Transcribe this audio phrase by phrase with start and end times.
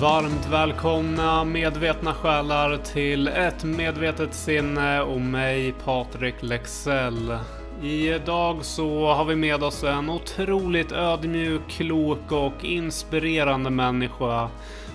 [0.00, 7.38] Varmt välkomna medvetna själar till ett medvetet sinne och mig Patrik Lexell.
[7.82, 14.48] Idag så har vi med oss en otroligt ödmjuk, klok och inspirerande människa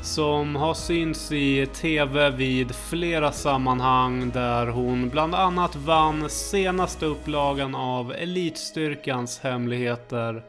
[0.03, 7.75] som har synts i TV vid flera sammanhang där hon bland annat vann senaste upplagan
[7.75, 10.43] av Elitstyrkans hemligheter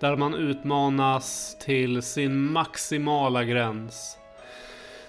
[0.00, 4.18] där man utmanas till sin maximala gräns.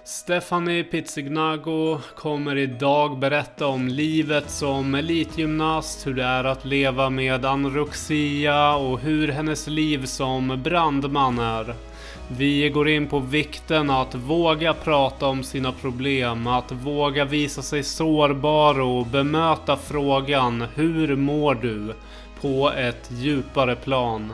[0.04, 7.46] Stephanie Pizzignago kommer idag berätta om livet som elitgymnast, hur det är att leva med
[7.46, 11.76] anorexia och hur hennes liv som brandman är.
[12.28, 17.84] Vi går in på vikten att våga prata om sina problem, att våga visa sig
[17.84, 21.94] sårbar och bemöta frågan Hur mår du?
[22.42, 24.34] på ett djupare plan.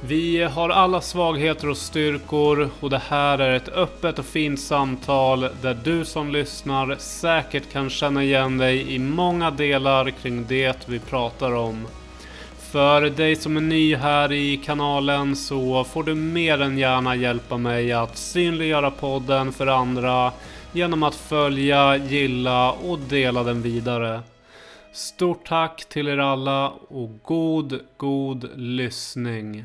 [0.00, 5.40] Vi har alla svagheter och styrkor och det här är ett öppet och fint samtal
[5.62, 10.98] där du som lyssnar säkert kan känna igen dig i många delar kring det vi
[10.98, 11.86] pratar om.
[12.74, 17.58] För dig som är ny här i kanalen så får du mer än gärna hjälpa
[17.58, 20.32] mig att synliggöra podden för andra
[20.72, 24.22] genom att följa, gilla och dela den vidare.
[24.92, 29.64] Stort tack till er alla och god, god lyssning.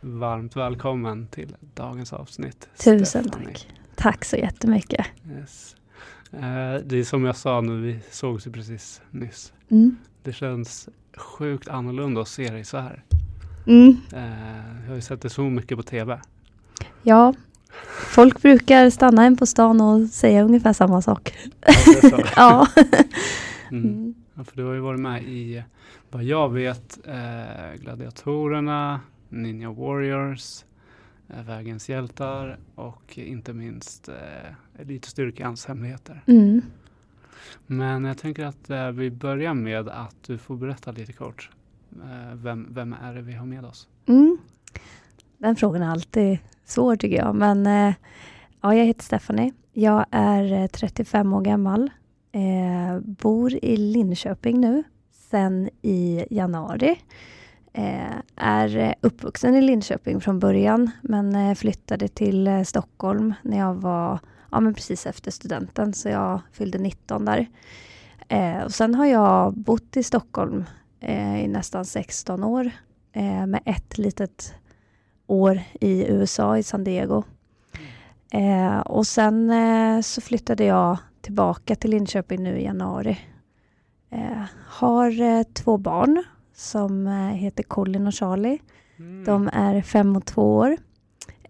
[0.00, 2.68] Varmt välkommen till dagens avsnitt.
[2.76, 3.48] Tusen Stephanie.
[3.48, 3.68] tack.
[3.94, 5.06] Tack så jättemycket.
[5.38, 5.76] Yes.
[6.32, 9.52] Eh, det är som jag sa nu, vi sågs ju precis nyss.
[9.70, 9.96] Mm.
[10.22, 10.88] Det känns
[11.18, 13.04] sjukt annorlunda att se dig så här.
[13.66, 13.96] Mm.
[14.12, 16.20] Eh, jag har ju sett dig så mycket på TV.
[17.02, 17.34] Ja,
[18.14, 21.38] folk brukar stanna en på stan och säga ungefär samma sak.
[22.02, 22.24] Ja.
[22.36, 22.66] ja.
[23.70, 23.84] Mm.
[23.84, 24.14] mm.
[24.34, 24.44] ja.
[24.44, 25.62] för du har ju varit med i,
[26.10, 30.64] vad jag vet, eh, Gladiatorerna, Ninja Warriors,
[31.28, 36.22] eh, Vägens hjältar och inte minst eh, Elitstyrkans hemligheter.
[36.26, 36.62] Mm.
[37.66, 41.50] Men jag tänker att eh, vi börjar med att du får berätta lite kort.
[41.92, 43.88] Eh, vem, vem är det vi har med oss?
[44.06, 44.38] Mm.
[45.38, 47.34] Den frågan är alltid svår tycker jag.
[47.34, 47.94] Men eh,
[48.60, 49.52] ja, jag heter Stephanie.
[49.72, 51.90] Jag är eh, 35 år gammal.
[52.32, 54.82] Eh, bor i Linköping nu
[55.30, 57.00] sen i januari.
[57.72, 63.58] Eh, är eh, uppvuxen i Linköping från början men eh, flyttade till eh, Stockholm när
[63.58, 64.18] jag var
[64.50, 67.46] ja, men precis efter studenten, så jag fyllde 19 där.
[68.28, 70.64] Eh, och sen har jag bott i Stockholm
[71.00, 72.70] eh, i nästan 16 år
[73.12, 74.54] eh, med ett litet
[75.26, 77.22] år i USA, i San Diego.
[78.32, 83.18] Eh, och sen eh, så flyttade jag tillbaka till Linköping nu i januari.
[84.10, 88.58] Eh, har två barn som heter Colin och Charlie.
[88.98, 89.24] Mm.
[89.24, 90.76] De är fem och två år.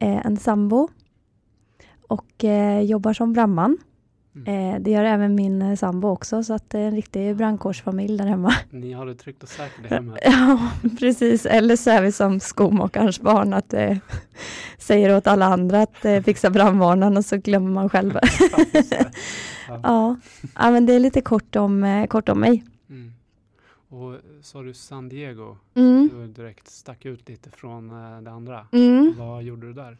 [0.01, 0.89] en sambo
[2.09, 3.79] och eh, jobbar som brandman.
[4.37, 4.75] Mm.
[4.75, 8.19] Eh, det gör även min eh, sambo också, så att det är en riktig brandkårsfamilj
[8.19, 8.55] där hemma.
[8.71, 10.19] Ni har det tryggt och säkert hemma?
[10.23, 10.59] ja,
[10.99, 11.47] precis.
[11.47, 13.97] Eller så är vi som skomakarens barn, att eh,
[14.79, 18.19] säger åt alla andra att eh, fixa brandvarnaren och så glömmer man själv.
[19.69, 19.81] ja.
[19.83, 20.17] ja.
[20.55, 22.65] ja, men det är lite kort om, eh, kort om mig.
[23.89, 25.57] Och sa du San Diego?
[25.75, 26.11] Mm.
[26.13, 28.67] Du direkt stack ut lite från uh, det andra.
[28.73, 29.15] Mm.
[29.19, 29.97] Vad gjorde du där?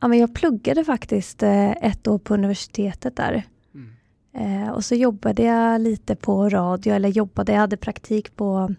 [0.00, 3.42] Ja, men jag pluggade faktiskt uh, ett år på universitetet där.
[3.74, 4.72] Mm.
[4.72, 8.74] Och så jobbade jag lite på radio, eller jobbade, jag hade praktik på,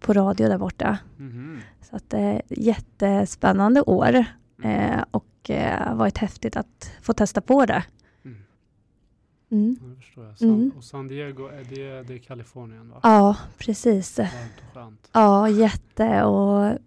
[0.00, 0.98] på radio där borta.
[1.18, 1.60] Mm.
[1.80, 2.14] Så att
[2.48, 4.24] jättespännande år.
[4.64, 5.04] Mm.
[5.10, 5.50] och
[5.92, 7.84] varit häftigt att få testa på det.
[9.52, 9.76] Mm.
[9.80, 10.38] Ja, förstår jag.
[10.38, 10.72] San, mm.
[10.76, 13.00] Och San Diego, är det, det är Kalifornien va?
[13.02, 14.18] Ja, precis.
[15.12, 16.78] Ja, jätte och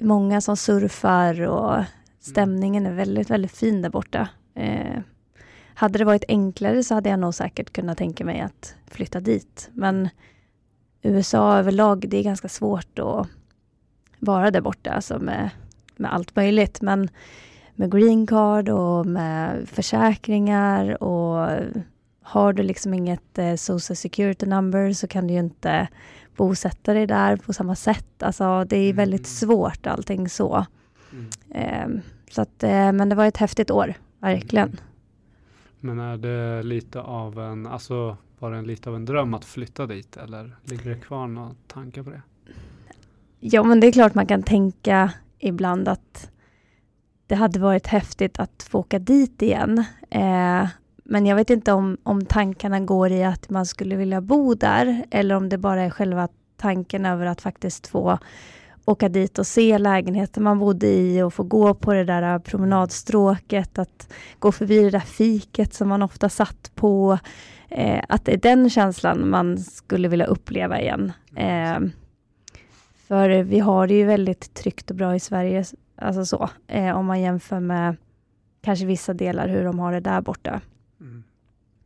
[0.00, 1.84] många som surfar och
[2.20, 4.28] stämningen är väldigt, väldigt fin där borta.
[4.54, 5.00] Eh,
[5.74, 9.70] hade det varit enklare så hade jag nog säkert kunnat tänka mig att flytta dit.
[9.72, 10.08] Men
[11.02, 13.28] USA överlag, det är ganska svårt att
[14.18, 15.50] vara där borta, alltså med,
[15.96, 16.80] med allt möjligt.
[16.80, 17.08] Men
[17.74, 21.60] med green card och med försäkringar och
[22.22, 25.88] har du liksom inget eh, social security number så kan du ju inte
[26.36, 28.22] bosätta dig där på samma sätt.
[28.22, 29.24] Alltså det är väldigt mm.
[29.24, 30.66] svårt allting så.
[31.12, 31.28] Mm.
[31.50, 34.68] Eh, så att, eh, men det var ett häftigt år, verkligen.
[34.68, 34.80] Mm.
[35.80, 39.86] Men är det lite av en, alltså var det lite av en dröm att flytta
[39.86, 42.22] dit eller ligger det kvar några tankar på det?
[43.40, 46.30] Ja, men det är klart man kan tänka ibland att
[47.26, 49.84] det hade varit häftigt att få åka dit igen.
[50.10, 50.68] Eh,
[51.10, 55.04] men jag vet inte om, om tankarna går i att man skulle vilja bo där
[55.10, 58.18] eller om det bara är själva tanken över att faktiskt få
[58.84, 63.78] åka dit och se lägenheten man bodde i och få gå på det där promenadstråket,
[63.78, 67.18] att gå förbi det där fiket som man ofta satt på.
[67.68, 71.12] Eh, att det är den känslan man skulle vilja uppleva igen.
[71.36, 71.78] Eh,
[73.08, 75.64] för vi har det ju väldigt tryggt och bra i Sverige,
[75.96, 77.96] alltså så, eh, om man jämför med
[78.62, 80.60] kanske vissa delar hur de har det där borta.
[81.00, 81.24] Mm.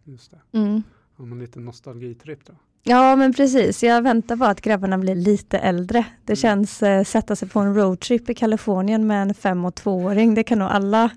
[0.04, 0.58] Just det.
[0.58, 0.82] Mm.
[1.16, 2.52] Har man lite nostalgitripp då?
[2.86, 3.82] Ja, men precis.
[3.82, 6.04] Jag väntar bara att grabbarna blir lite äldre.
[6.24, 6.36] Det mm.
[6.36, 10.34] känns eh, sätta sig på en roadtrip i Kalifornien med en fem och tvååring.
[10.34, 11.10] Det kan nog alla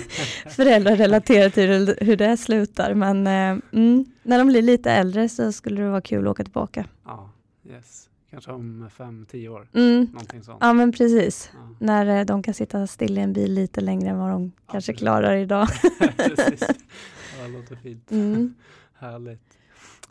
[0.46, 2.94] föräldrar relatera till hur det slutar.
[2.94, 6.44] Men eh, mm, när de blir lite äldre så skulle det vara kul att åka
[6.44, 6.86] tillbaka.
[7.04, 7.30] Ja,
[7.70, 8.08] yes.
[8.30, 9.68] Kanske om fem, tio år.
[9.74, 10.08] Mm.
[10.12, 10.58] Någonting sånt.
[10.60, 11.50] Ja, men precis.
[11.52, 11.74] Ja.
[11.78, 14.72] När eh, de kan sitta still i en bil lite längre än vad de ja,
[14.72, 15.02] kanske precis.
[15.02, 15.68] klarar idag.
[17.42, 18.10] det låter fint.
[18.10, 18.54] Mm.
[18.94, 19.58] Härligt.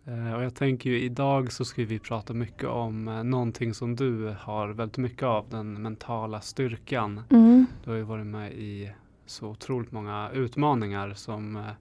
[0.09, 3.95] Eh, och jag tänker ju idag så ska vi prata mycket om eh, någonting som
[3.95, 7.21] du har väldigt mycket av, den mentala styrkan.
[7.29, 7.65] Mm.
[7.83, 8.91] Du har ju varit med i
[9.25, 11.71] så otroligt många utmaningar som eh,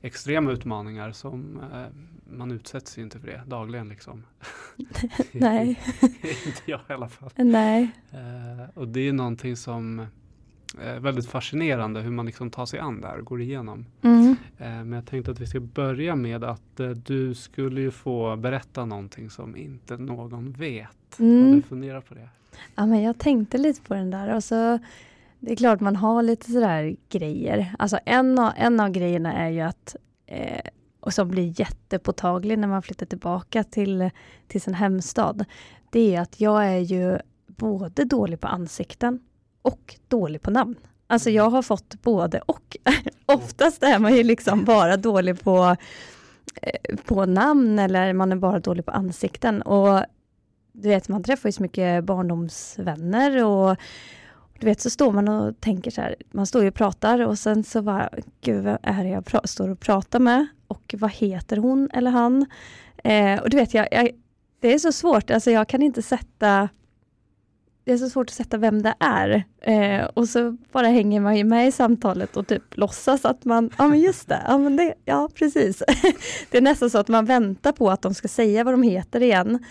[0.00, 1.60] extrema utmaningar som
[2.30, 4.24] man utsätts ju inte för det dagligen liksom.
[5.32, 5.80] Nej.
[6.46, 7.30] inte jag i alla fall.
[7.36, 7.90] Nej.
[8.74, 10.06] Och det är någonting som
[10.76, 13.86] väldigt fascinerande hur man liksom tar sig an där och går igenom.
[14.02, 14.36] Mm.
[14.58, 18.36] Eh, men jag tänkte att vi ska börja med att eh, du skulle ju få
[18.36, 21.18] berätta någonting som inte någon vet.
[21.18, 21.46] Mm.
[21.46, 22.28] Har du funderat på det?
[22.74, 24.78] Ja, men jag tänkte lite på den där och så
[25.40, 27.74] det är klart man har lite sådär grejer.
[27.78, 30.60] Alltså en av, en av grejerna är ju att eh,
[31.00, 34.10] och som blir jättepåtaglig när man flyttar tillbaka till,
[34.46, 35.44] till sin hemstad.
[35.90, 39.20] Det är att jag är ju både dålig på ansikten
[39.68, 40.74] och dålig på namn.
[41.06, 42.76] Alltså jag har fått både och.
[43.26, 45.76] Oftast är man ju liksom bara dålig på,
[46.62, 49.62] eh, på namn eller man är bara dålig på ansikten.
[49.62, 50.04] Och
[50.72, 53.76] du vet, man träffar ju så mycket barndomsvänner och
[54.58, 57.38] du vet, så står man och tänker så här, man står ju och pratar och
[57.38, 58.08] sen så bara,
[58.40, 60.46] gud, vem är det jag står och pratar med?
[60.66, 62.46] Och vad heter hon eller han?
[63.04, 64.10] Eh, och du vet, jag, jag,
[64.60, 66.68] det är så svårt, alltså jag kan inte sätta
[67.88, 69.44] det är så svårt att sätta vem det är.
[69.60, 73.70] Eh, och så bara hänger man ju med i samtalet och typ låtsas att man,
[73.78, 75.82] ja men just det, ja, men det, ja precis.
[76.50, 79.22] det är nästan så att man väntar på att de ska säga vad de heter
[79.22, 79.48] igen.
[79.48, 79.62] Mm.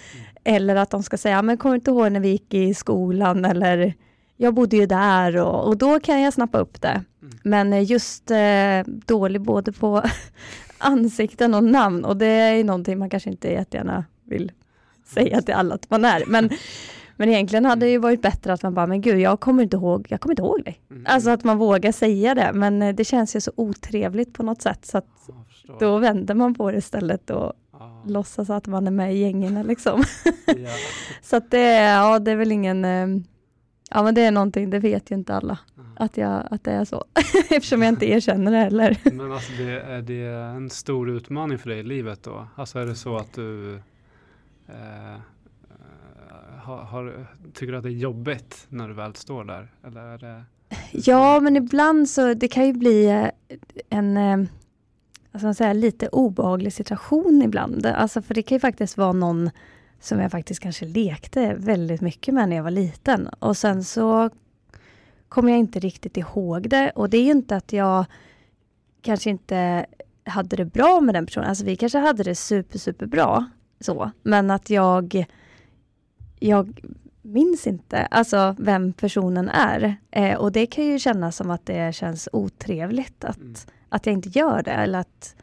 [0.44, 3.94] Eller att de ska säga, men kommer inte ihåg när vi gick i skolan eller
[4.38, 7.04] jag bodde ju där och, och då kan jag snappa upp det.
[7.22, 7.38] Mm.
[7.44, 10.04] Men eh, just eh, dålig både på
[10.78, 14.52] ansikten och namn och det är någonting man kanske inte jättegärna vill
[15.06, 16.24] säga till alla att man är.
[16.28, 16.50] Men,
[17.18, 19.78] men egentligen hade det ju varit bättre att man bara, men gud, jag kommer inte
[19.78, 20.82] ihåg, jag kommer inte ihåg dig.
[20.92, 21.04] Mm.
[21.08, 24.62] Alltså att man vågar säga det, men eh, det känns ju så otrevligt på något
[24.62, 24.86] sätt.
[24.86, 25.08] Så att
[25.80, 28.04] då vänder man på det istället och ah.
[28.06, 30.04] låtsas att man är med i gängen liksom.
[30.46, 30.70] Ja.
[31.22, 33.08] så att det, ja, det är väl ingen eh,
[33.90, 35.60] Ja men det är någonting, det vet ju inte alla.
[35.78, 35.92] Mm.
[35.96, 37.06] Att, jag, att det är så.
[37.50, 38.98] Eftersom jag inte erkänner det heller.
[39.04, 42.48] Men alltså det, är det en stor utmaning för dig i livet då?
[42.56, 43.76] Alltså är det så att du
[44.68, 45.18] eh,
[46.68, 49.72] har, har, tycker att det är jobbigt när du väl står där?
[49.84, 50.44] Eller är det...
[50.92, 53.30] Ja men ibland så det kan ju bli eh,
[53.90, 54.48] en
[55.32, 57.86] alltså säga, lite obehaglig situation ibland.
[57.86, 59.50] Alltså för det kan ju faktiskt vara någon
[60.00, 63.28] som jag faktiskt kanske lekte väldigt mycket med när jag var liten.
[63.28, 64.30] Och sen så
[65.30, 66.92] kommer jag inte riktigt ihåg det.
[66.96, 68.06] Och det är inte att jag
[69.02, 69.86] kanske inte
[70.24, 71.50] hade det bra med den personen.
[71.50, 73.46] Alltså vi kanske hade det super, super bra.
[73.80, 74.12] Så.
[74.24, 75.26] Men att jag,
[76.40, 76.80] jag
[77.22, 79.96] minns inte alltså vem personen är.
[80.12, 83.54] Eh, och det kan ju kännas som att det känns otrevligt att, mm.
[83.90, 84.72] att jag inte gör det.
[84.72, 85.36] Eller att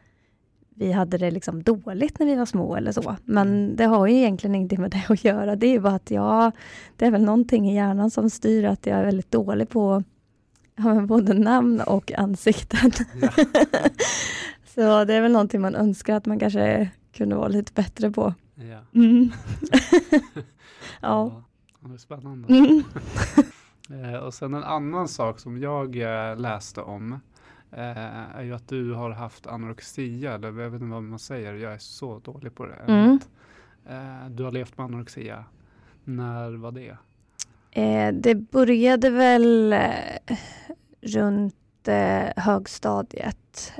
[0.75, 3.15] vi hade det liksom dåligt när vi var små eller så.
[3.23, 3.75] Men mm.
[3.75, 5.55] det har ju egentligen ingenting med det att göra.
[5.55, 6.51] Det är ju bara att jag,
[6.95, 10.03] det är väl någonting i hjärnan som styr att jag är väldigt dålig på
[10.75, 12.91] ja, både namn och ansikten.
[13.21, 13.29] Ja.
[14.75, 18.33] så det är väl någonting man önskar att man kanske kunde vara lite bättre på.
[18.55, 18.99] Ja.
[18.99, 19.31] Mm.
[21.01, 21.31] ja.
[21.33, 21.43] ja.
[21.79, 22.53] Det är spännande.
[22.53, 22.83] Mm.
[23.89, 27.13] Eh, och sen en annan sak som jag eh, läste om
[27.71, 31.53] eh, är ju att du har haft anorexia, eller jag vet inte vad man säger,
[31.53, 32.75] jag är så dålig på det.
[32.87, 33.19] Mm.
[33.85, 35.45] Eh, du har levt med anorexia.
[36.03, 36.97] När var det?
[38.13, 39.75] Det började väl
[41.01, 41.87] runt
[42.35, 43.73] högstadiet.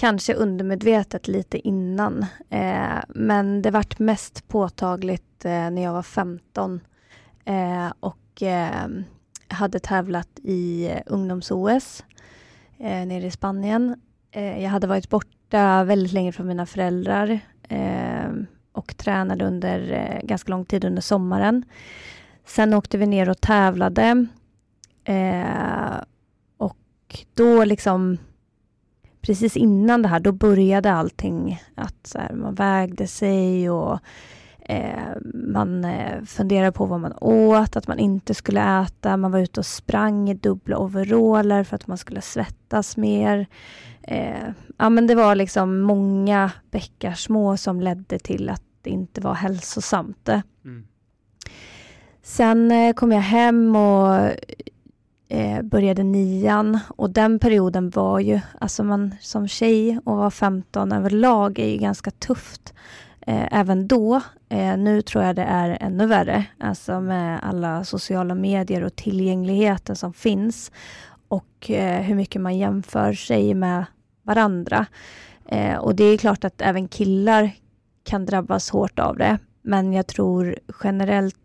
[0.00, 2.26] Kanske undermedvetet lite innan.
[2.50, 6.80] Eh, men det vart mest påtagligt eh, när jag var 15
[7.44, 8.88] eh, och eh,
[9.48, 12.04] hade tävlat i ungdoms-OS
[12.78, 14.00] eh, nere i Spanien.
[14.30, 18.30] Eh, jag hade varit borta väldigt länge från mina föräldrar eh,
[18.72, 21.64] och tränade under eh, ganska lång tid under sommaren.
[22.44, 24.26] sen åkte vi ner och tävlade.
[25.04, 26.02] Eh,
[26.56, 26.78] och
[27.34, 28.18] då liksom,
[29.20, 33.98] precis innan det här, då började allting att här, man vägde sig och
[34.60, 39.16] eh, man eh, funderade på vad man åt, att man inte skulle äta.
[39.16, 43.46] Man var ute och sprang i dubbla overaller för att man skulle svettas mer.
[44.02, 49.20] Eh, ja, men det var liksom många bäckar små som ledde till att det inte
[49.20, 50.28] var hälsosamt.
[50.64, 50.86] Mm.
[52.22, 54.30] Sen eh, kom jag hem och
[55.30, 60.92] eh, började nian och den perioden var ju, alltså man som tjej och var 15
[60.92, 62.74] överlag är ju ganska tufft
[63.20, 64.20] eh, även då.
[64.48, 69.96] Eh, nu tror jag det är ännu värre, alltså med alla sociala medier och tillgängligheten
[69.96, 70.72] som finns
[71.28, 73.84] och eh, hur mycket man jämför sig med
[74.22, 74.86] varandra.
[75.48, 77.50] Eh, och det är klart att även killar
[78.04, 81.36] kan drabbas hårt av det, men jag tror generellt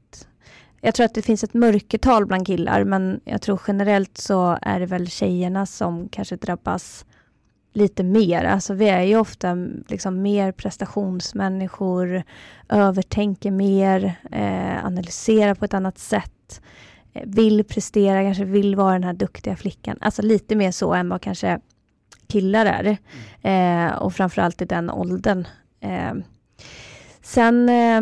[0.86, 4.80] jag tror att det finns ett mörkertal bland killar, men jag tror generellt så är
[4.80, 7.06] det väl tjejerna som kanske drabbas
[7.74, 8.44] lite mer.
[8.44, 9.56] Alltså vi är ju ofta
[9.88, 12.24] liksom mer prestationsmänniskor,
[12.70, 16.62] övertänker mer, eh, analyserar på ett annat sätt,
[17.14, 19.98] eh, vill prestera, kanske vill vara den här duktiga flickan.
[20.02, 21.60] Alltså lite mer så än vad kanske
[22.28, 22.98] killar är.
[23.42, 23.90] Mm.
[23.90, 25.48] Eh, och framförallt i den åldern.
[25.80, 26.14] Eh,
[27.22, 28.02] sen eh,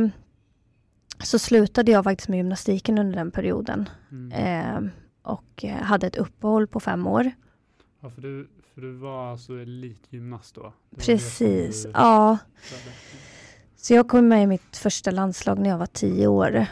[1.20, 3.89] så slutade jag faktiskt med gymnastiken under den perioden.
[4.12, 4.32] Mm.
[4.32, 4.91] Eh,
[5.22, 7.32] och hade ett uppehåll på fem år.
[8.01, 10.74] Ja, för du, för du var alltså elitgymnast då?
[10.98, 12.38] Precis, ja.
[13.75, 16.65] Så jag kom med i mitt första landslag när jag var tio år.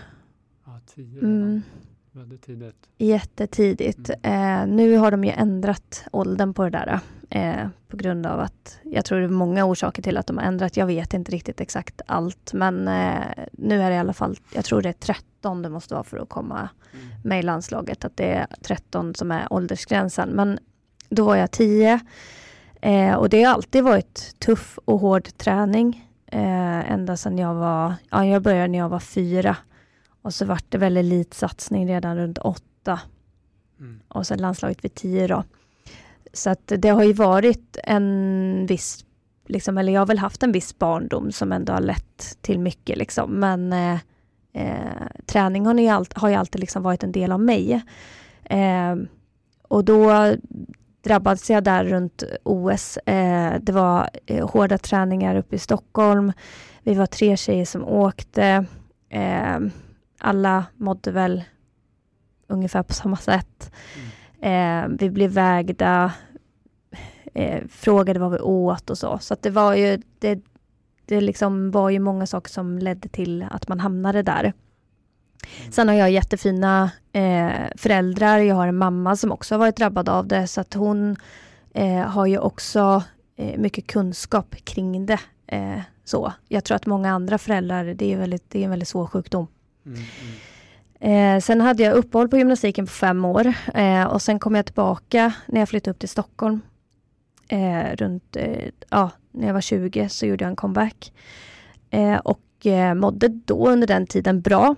[0.65, 1.61] Ja, tio mm.
[2.11, 2.89] Väldigt tidigt.
[2.97, 4.09] Jättetidigt.
[4.23, 4.69] Mm.
[4.69, 6.99] Eh, nu har de ju ändrat åldern på det där.
[7.29, 10.43] Eh, på grund av att, jag tror det är många orsaker till att de har
[10.43, 10.77] ändrat.
[10.77, 12.53] Jag vet inte riktigt exakt allt.
[12.53, 15.93] Men eh, nu är det i alla fall, jag tror det är 13 det måste
[15.93, 17.05] vara för att komma mm.
[17.23, 18.05] med i landslaget.
[18.05, 20.29] Att det är 13 som är åldersgränsen.
[20.29, 20.59] Men
[21.09, 21.99] då var jag 10.
[22.81, 26.09] Eh, och det har alltid varit tuff och hård träning.
[26.25, 29.57] Eh, ända sedan jag var, ja jag började när jag var fyra.
[30.21, 32.99] Och så vart det väl elitsatsning redan runt åtta.
[33.79, 33.99] Mm.
[34.07, 35.43] Och sen landslaget vid tio då.
[36.33, 39.05] Så att det har ju varit en viss,
[39.47, 42.97] liksom, eller jag har väl haft en viss barndom som ändå har lett till mycket
[42.97, 43.31] liksom.
[43.31, 43.99] Men eh,
[44.53, 47.81] eh, träning har, ju all, har ju alltid liksom varit en del av mig.
[48.43, 48.95] Eh,
[49.67, 50.33] och då
[51.03, 52.97] drabbades jag där runt OS.
[52.97, 56.33] Eh, det var eh, hårda träningar uppe i Stockholm.
[56.83, 58.65] Vi var tre tjejer som åkte.
[60.21, 61.43] Eh, alla mådde väl
[62.47, 63.71] ungefär på samma sätt.
[64.43, 64.97] Mm.
[64.97, 66.13] vi blev vägda,
[67.69, 69.17] frågade vad vi åt och så.
[69.19, 70.39] Så det var ju, det,
[71.05, 74.53] det liksom var ju många saker som ledde till att man hamnade där.
[75.59, 75.71] Mm.
[75.71, 78.37] Sen har jag jättefina eh, föräldrar.
[78.39, 81.15] Jag har en mamma som också har varit drabbad av det, så att hon
[81.73, 83.03] eh, har ju också
[83.35, 85.19] eh, mycket kunskap kring det.
[85.47, 86.33] Eh, så.
[86.47, 89.47] Jag tror att många andra föräldrar, det är, väldigt, det är en väldigt svår sjukdom.
[90.99, 94.65] Eh, sen hade jag uppehåll på gymnastiken på fem år eh, och sen kom jag
[94.65, 96.61] tillbaka när jag flyttade upp till Stockholm.
[97.47, 101.13] Eh, runt, eh, ja, när jag var 20 så gjorde jag en comeback.
[101.89, 102.41] Eh, och
[102.95, 104.75] mådde då under den tiden bra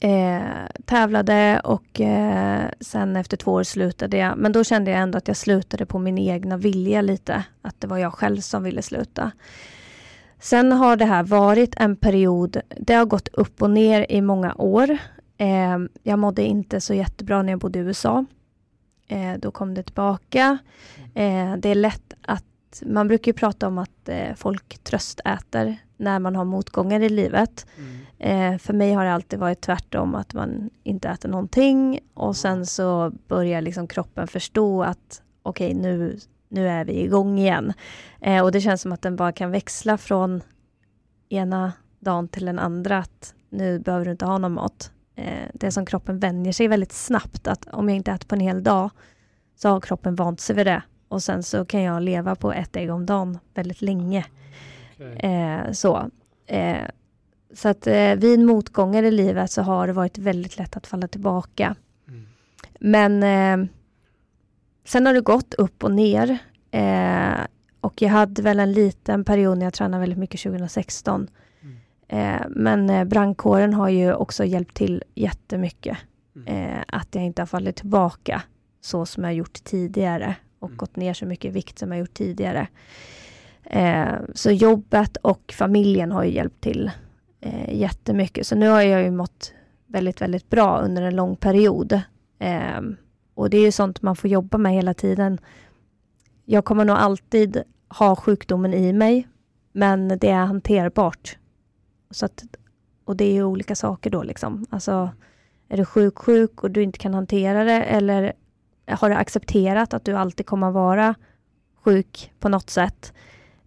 [0.00, 0.40] eh,
[0.84, 4.38] tävlade och eh, sen efter två år slutade jag.
[4.38, 7.44] Men då kände jag ändå att jag slutade på min egna vilja lite.
[7.62, 9.32] Att det var jag själv som ville sluta.
[10.40, 14.54] Sen har det här varit en period, det har gått upp och ner i många
[14.54, 14.98] år.
[15.38, 18.24] Eh, jag mådde inte så jättebra när jag bodde i USA.
[19.08, 20.58] Eh, då kom det tillbaka.
[21.14, 26.36] Eh, det är lätt att man brukar prata om att eh, folk tröstäter när man
[26.36, 27.66] har motgångar i livet.
[27.76, 27.98] Mm.
[28.18, 32.66] Eh, för mig har det alltid varit tvärtom, att man inte äter någonting och sen
[32.66, 36.18] så börjar liksom kroppen förstå att okej, okay, nu,
[36.48, 37.72] nu är vi igång igen.
[38.20, 40.42] Eh, och det känns som att den bara kan växla från
[41.28, 44.92] ena dagen till den andra, att nu behöver du inte ha någon mat.
[45.14, 48.34] Eh, det är som kroppen vänjer sig väldigt snabbt, att om jag inte äter på
[48.34, 48.90] en hel dag,
[49.56, 50.82] så har kroppen vant sig vid det.
[51.08, 54.26] Och sen så kan jag leva på ett ägg om dagen väldigt länge.
[54.96, 55.30] Okay.
[55.30, 56.10] Eh, så.
[56.46, 56.84] Eh,
[57.54, 61.08] så att eh, vid motgångar i livet så har det varit väldigt lätt att falla
[61.08, 61.74] tillbaka.
[62.08, 62.26] Mm.
[62.80, 63.68] Men eh,
[64.88, 66.38] sen har det gått upp och ner.
[66.70, 67.46] Eh,
[67.80, 71.28] och jag hade väl en liten period när jag tränade väldigt mycket 2016.
[71.62, 71.76] Mm.
[72.08, 75.98] Eh, men eh, brandkåren har ju också hjälpt till jättemycket.
[76.46, 76.84] Mm.
[76.88, 78.42] att jag inte har fallit tillbaka
[78.80, 80.76] så som jag gjort tidigare och mm.
[80.76, 82.68] gått ner så mycket vikt som jag gjort tidigare.
[83.64, 86.90] Eh, så jobbet och familjen har ju hjälpt till
[87.40, 88.46] eh, jättemycket.
[88.46, 89.52] Så nu har jag ju mått
[89.86, 92.00] väldigt, väldigt bra under en lång period.
[93.38, 95.38] Och det är ju sånt man får jobba med hela tiden.
[96.44, 99.28] Jag kommer nog alltid ha sjukdomen i mig,
[99.72, 101.38] men det är hanterbart.
[102.10, 102.44] Så att,
[103.04, 104.66] och det är ju olika saker då liksom.
[104.70, 105.10] Alltså,
[105.68, 108.32] är du sjuk, sjuk och du inte kan hantera det eller
[108.86, 111.14] har du accepterat att du alltid kommer vara
[111.84, 113.12] sjuk på något sätt,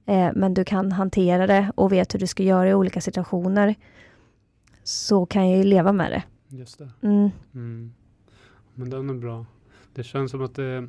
[0.05, 3.75] eh, men du kan hantera det och vet hur du ska göra i olika situationer,
[4.83, 6.23] så kan jag ju leva med det.
[6.57, 6.89] Just det.
[7.01, 7.29] Mm.
[7.53, 7.93] Mm.
[8.75, 9.45] Men den är bra.
[9.93, 10.83] Det känns som att det eh,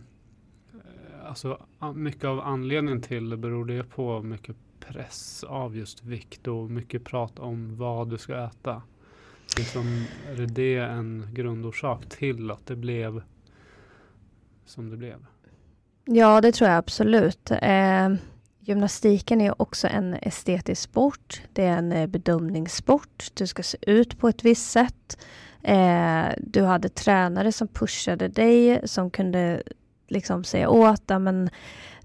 [1.24, 6.70] Alltså mycket av anledningen till det beror det på mycket press av just vikt och
[6.70, 8.82] mycket prat om vad du ska äta.
[9.56, 13.22] Liksom, är det en grundorsak till att det blev
[14.64, 15.26] som det blev?
[16.04, 17.50] Ja, det tror jag absolut.
[17.50, 18.14] Eh,
[18.60, 21.42] gymnastiken är också en estetisk sport.
[21.52, 23.26] Det är en eh, bedömningssport.
[23.34, 25.26] Du ska se ut på ett visst sätt.
[25.64, 29.62] Eh, du hade tränare som pushade dig, som kunde
[30.08, 31.50] liksom säga åt, men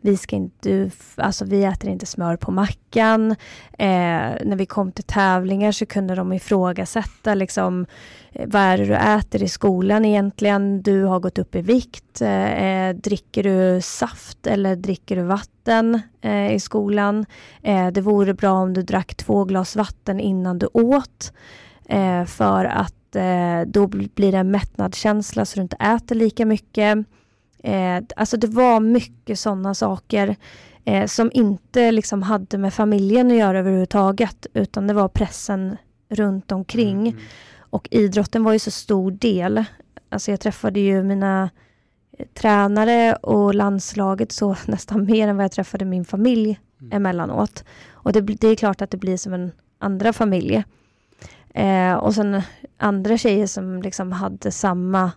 [0.02, 3.32] vi, ska inte, alltså vi äter inte smör på mackan.
[3.72, 7.86] Eh, när vi kom till tävlingar så kunde de ifrågasätta liksom,
[8.32, 10.82] eh, vad är det du äter i skolan egentligen?
[10.82, 12.22] Du har gått upp i vikt.
[12.22, 17.26] Eh, eh, dricker du saft eller dricker du vatten eh, i skolan?
[17.62, 21.34] Eh, det vore bra om du drack två glas vatten innan du åt.
[21.90, 22.97] Eh, för att
[23.68, 26.98] då blir det en mättnadskänsla så du inte äter lika mycket.
[27.64, 30.36] Eh, alltså det var mycket sådana saker
[30.86, 35.78] eh, som inte liksom hade med familjen att göra överhuvudtaget, utan det var pressen
[36.10, 37.08] runt omkring.
[37.08, 37.20] Mm.
[37.70, 39.64] Och idrotten var ju så stor del.
[40.10, 41.50] Alltså jag träffade ju mina
[42.18, 46.92] eh, tränare och landslaget så nästan mer än vad jag träffade min familj mm.
[46.92, 47.64] emellanåt.
[47.90, 50.64] Och det, det är klart att det blir som en andra familj.
[51.58, 52.42] Eh, och sen
[52.78, 55.12] andra tjejer som liksom hade samma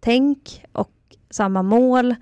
[0.00, 0.92] tänk och
[1.30, 2.14] samma mål.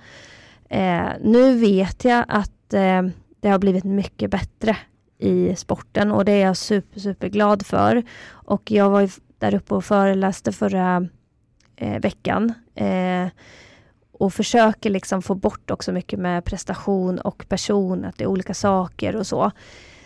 [0.68, 3.02] Eh, nu vet jag att eh,
[3.40, 4.76] det har blivit mycket bättre
[5.18, 8.02] i sporten och det är jag super, super glad för.
[8.26, 11.08] Och jag var där uppe och föreläste förra
[11.76, 13.28] eh, veckan eh,
[14.12, 18.54] och försöker liksom få bort också mycket med prestation och person, att det är olika
[18.54, 19.50] saker och så.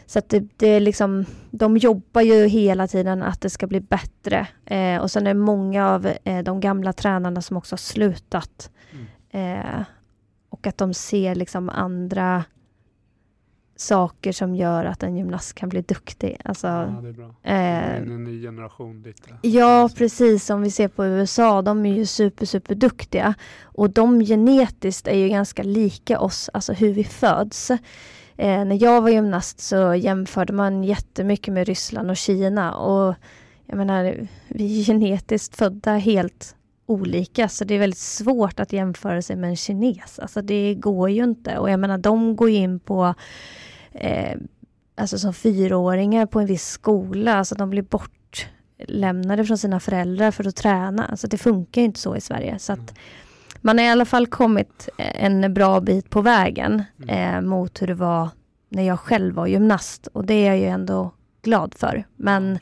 [0.08, 3.80] Så att det, det är liksom, de jobbar ju hela tiden att det ska bli
[3.80, 4.46] bättre.
[4.64, 8.70] Eh, och sen är det många av eh, de gamla tränarna som också har slutat.
[9.30, 9.58] Mm.
[9.60, 9.84] Eh,
[10.48, 12.44] och att de ser liksom andra
[13.76, 16.40] saker som gör att en gymnast kan bli duktig.
[16.44, 17.34] Alltså, ja, det är bra.
[17.42, 19.28] Eh, en ny generation dit.
[19.42, 20.50] Ja, precis.
[20.50, 23.34] Om vi ser på USA, de är ju super, super duktiga.
[23.62, 27.70] Och de genetiskt är ju ganska lika oss, alltså hur vi föds.
[28.38, 33.14] Eh, när jag var gymnast så jämförde man jättemycket med Ryssland och Kina och
[33.66, 39.22] jag menar, vi är genetiskt födda helt olika, så det är väldigt svårt att jämföra
[39.22, 40.18] sig med en kines.
[40.18, 41.58] Alltså det går ju inte.
[41.58, 43.14] Och jag menar, de går in på,
[43.92, 44.36] eh,
[44.94, 50.48] alltså som fyraåringar på en viss skola, alltså de blir bortlämnade från sina föräldrar för
[50.48, 51.04] att träna.
[51.04, 52.58] Alltså det funkar inte så i Sverige.
[52.58, 52.94] Så att mm
[53.60, 57.34] man har i alla fall kommit en bra bit på vägen mm.
[57.34, 58.28] eh, mot hur det var
[58.68, 60.06] när jag själv var gymnast.
[60.06, 62.06] Och det är jag ju ändå glad för.
[62.16, 62.58] Men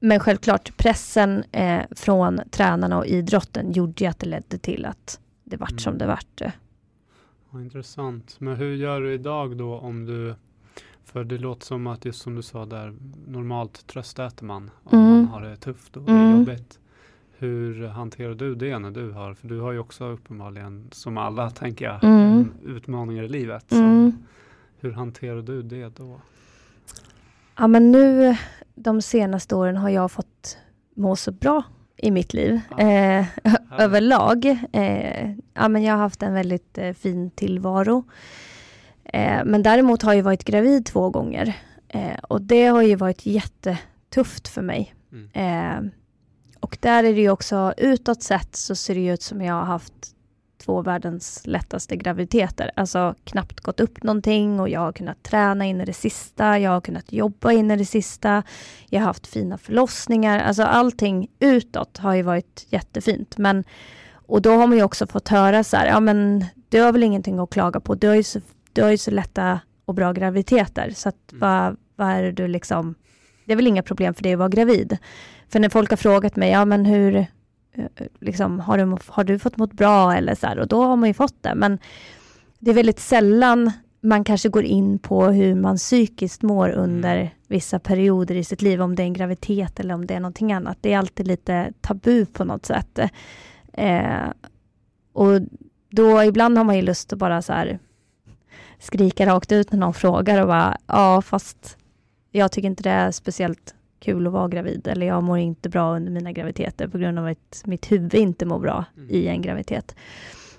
[0.00, 5.20] men självklart, pressen eh, från tränarna och idrotten gjorde ju att det ledde till att
[5.44, 5.78] det vart mm.
[5.78, 6.40] som det vart.
[7.50, 8.36] Ja, intressant.
[8.38, 10.34] Men hur gör du idag då om du
[11.04, 15.10] för det låter som att just som du sa där, normalt tröstäter man om mm.
[15.10, 16.38] man har det tufft och mm.
[16.38, 16.78] jobbigt.
[17.38, 21.50] Hur hanterar du det när du har, för du har ju också uppenbarligen, som alla
[21.50, 22.52] tänker jag, mm.
[22.64, 23.72] utmaningar i livet.
[23.72, 24.12] Mm.
[24.80, 26.20] hur hanterar du det då?
[27.56, 28.36] Ja men nu
[28.74, 30.58] de senaste åren har jag fått
[30.94, 31.62] må så bra
[31.96, 32.80] i mitt liv ja.
[32.80, 33.26] eh,
[33.78, 34.44] överlag.
[34.72, 38.04] Eh, ja, men jag har haft en väldigt eh, fin tillvaro.
[39.04, 41.56] Eh, men däremot har jag varit gravid två gånger
[41.88, 44.94] eh, och det har ju varit jättetufft för mig.
[45.12, 45.90] Mm.
[46.68, 49.64] Och där är det ju också utåt sett så ser det ut som jag har
[49.64, 49.92] haft
[50.64, 52.70] två världens lättaste graviditeter.
[52.76, 56.70] Alltså knappt gått upp någonting och jag har kunnat träna in i det sista, jag
[56.70, 58.42] har kunnat jobba in i det sista,
[58.88, 60.38] jag har haft fina förlossningar.
[60.38, 63.38] Alltså allting utåt har ju varit jättefint.
[63.38, 63.64] Men,
[64.12, 67.02] och då har man ju också fått höra så här, ja men du har väl
[67.02, 68.40] ingenting att klaga på, du har ju så,
[68.72, 71.40] du har ju så lätta och bra graviditeter, så att mm.
[71.40, 72.94] vad, vad är det du liksom,
[73.48, 74.98] det är väl inga problem för dig att vara gravid.
[75.48, 77.26] För när folk har frågat mig, ja men hur,
[77.78, 80.96] Eh, liksom, har, du, har du fått mått bra eller så här, och då har
[80.96, 81.54] man ju fått det.
[81.54, 81.78] Men
[82.58, 86.80] det är väldigt sällan man kanske går in på hur man psykiskt mår mm.
[86.80, 90.20] under vissa perioder i sitt liv, om det är en graviditet eller om det är
[90.20, 90.78] någonting annat.
[90.80, 92.98] Det är alltid lite tabu på något sätt.
[93.72, 94.28] Eh,
[95.12, 95.40] och
[95.90, 97.78] då ibland har man ju lust att bara så här
[98.78, 101.76] skrika rakt ut när någon frågar och bara, ja fast
[102.32, 105.96] jag tycker inte det är speciellt kul att vara gravid eller jag mår inte bra
[105.96, 109.10] under mina graviditeter på grund av att mitt huvud inte mår bra mm.
[109.10, 109.94] i en graviditet.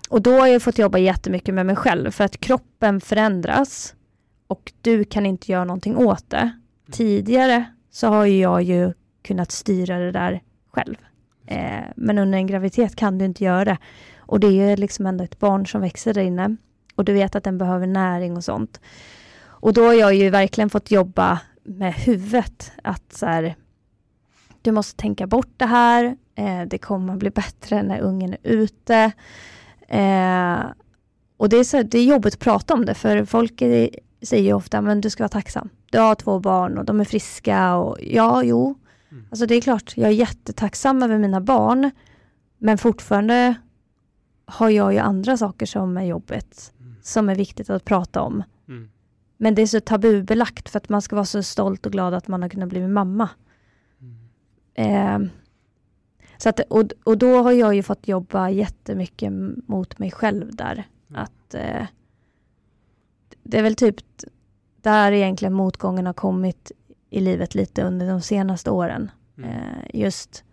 [0.09, 3.95] Och då har jag fått jobba jättemycket med mig själv för att kroppen förändras
[4.47, 6.37] och du kan inte göra någonting åt det.
[6.37, 6.51] Mm.
[6.91, 10.95] Tidigare så har jag ju kunnat styra det där själv.
[11.45, 13.77] Eh, men under en graviditet kan du inte göra det.
[14.19, 16.55] Och det är ju liksom ändå ett barn som växer där inne.
[16.95, 18.81] Och du vet att den behöver näring och sånt.
[19.41, 22.71] Och då har jag ju verkligen fått jobba med huvudet.
[22.83, 23.55] Att så här,
[24.61, 26.17] du måste tänka bort det här.
[26.35, 29.11] Eh, det kommer bli bättre när ungen är ute.
[29.87, 30.59] Eh,
[31.37, 33.89] och det är, så, det är jobbigt att prata om det, för folk är,
[34.21, 35.69] säger ju ofta, men du ska vara tacksam.
[35.91, 38.75] Du har två barn och de är friska och ja, jo.
[39.11, 39.25] Mm.
[39.31, 41.91] Alltså det är klart, jag är jättetacksam över mina barn,
[42.57, 43.55] men fortfarande
[44.45, 46.95] har jag ju andra saker som är jobbigt, mm.
[47.01, 48.43] som är viktigt att prata om.
[48.67, 48.89] Mm.
[49.41, 52.27] Men det är så tabubelagt för att man ska vara så stolt och glad att
[52.27, 53.29] man har kunnat bli mamma.
[53.99, 55.23] Mm.
[55.25, 55.31] Eh,
[56.37, 59.31] så att, och, och då har jag ju fått jobba jättemycket
[59.67, 60.87] mot mig själv där.
[61.09, 61.21] Mm.
[61.21, 61.85] Att eh,
[63.43, 63.95] Det är väl typ
[64.81, 66.71] där egentligen motgången har kommit
[67.09, 69.11] i livet lite under de senaste åren.
[69.37, 69.49] Mm.
[69.49, 70.43] Eh, just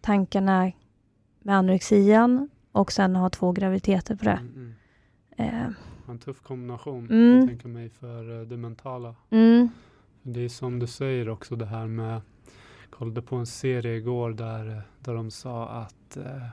[0.00, 0.72] tankarna
[1.42, 4.40] med anorexian och sen ha två graviditeter på det.
[4.40, 4.74] Mm,
[5.36, 5.74] mm.
[6.10, 7.38] Eh, en tuff kombination, mm.
[7.38, 9.14] jag tänker mig, för eh, det mentala.
[9.30, 9.68] Mm.
[10.22, 12.20] Det är som du säger också det här med
[12.90, 16.46] kollade på en serie igår där, där de sa att eh,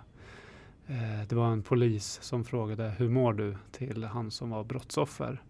[0.88, 5.42] eh, det var en polis som frågade hur mår du till han som var brottsoffer.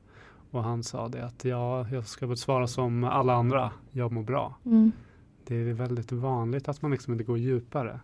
[0.52, 4.24] Och han sa det att ja, jag ska väl svara som alla andra, jag mår
[4.24, 4.56] bra.
[4.66, 4.92] Mm.
[5.44, 8.00] Det är väldigt vanligt att man liksom inte går djupare.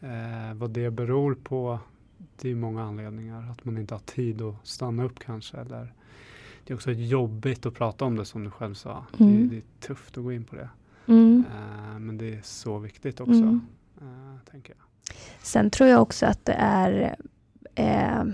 [0.00, 1.78] Eh, vad det beror på,
[2.36, 3.50] det är många anledningar.
[3.50, 5.56] Att man inte har tid att stanna upp kanske.
[5.56, 5.92] Eller
[6.64, 9.04] det är också jobbigt att prata om det som du själv sa.
[9.18, 9.48] Mm.
[9.48, 10.68] Det, det, är tufft att gå in på det.
[11.06, 11.44] Mm.
[11.46, 13.60] Uh, men det är så viktigt också, mm.
[14.02, 15.16] uh, tänker jag.
[15.42, 17.16] Sen tror jag också att det är...
[17.74, 18.24] Eh,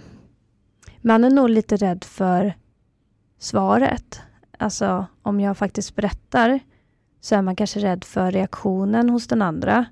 [1.00, 2.54] man är nog lite rädd för
[3.38, 4.20] svaret.
[4.58, 6.60] Alltså om jag faktiskt berättar
[7.20, 9.86] så är man kanske rädd för reaktionen hos den andra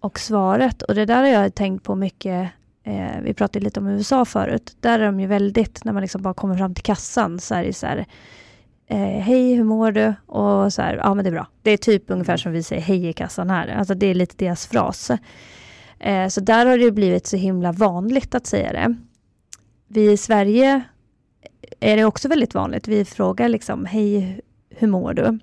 [0.00, 0.82] och svaret.
[0.82, 2.50] Och det där har jag tänkt på mycket.
[2.86, 4.76] Eh, vi pratade lite om USA förut.
[4.80, 7.64] Där är de ju väldigt, när man liksom bara kommer fram till kassan, så är
[7.64, 8.06] det så här,
[8.86, 10.14] eh, hej, hur mår du?
[10.26, 11.46] Och så här, ja men det är bra.
[11.62, 13.68] Det är typ ungefär som vi säger hej i kassan här.
[13.68, 15.10] Alltså det är lite deras fras.
[15.98, 18.94] Eh, så där har det blivit så himla vanligt att säga det.
[19.88, 20.82] Vi i Sverige
[21.80, 22.88] är det också väldigt vanligt.
[22.88, 25.38] Vi frågar liksom, hej, hur mår du?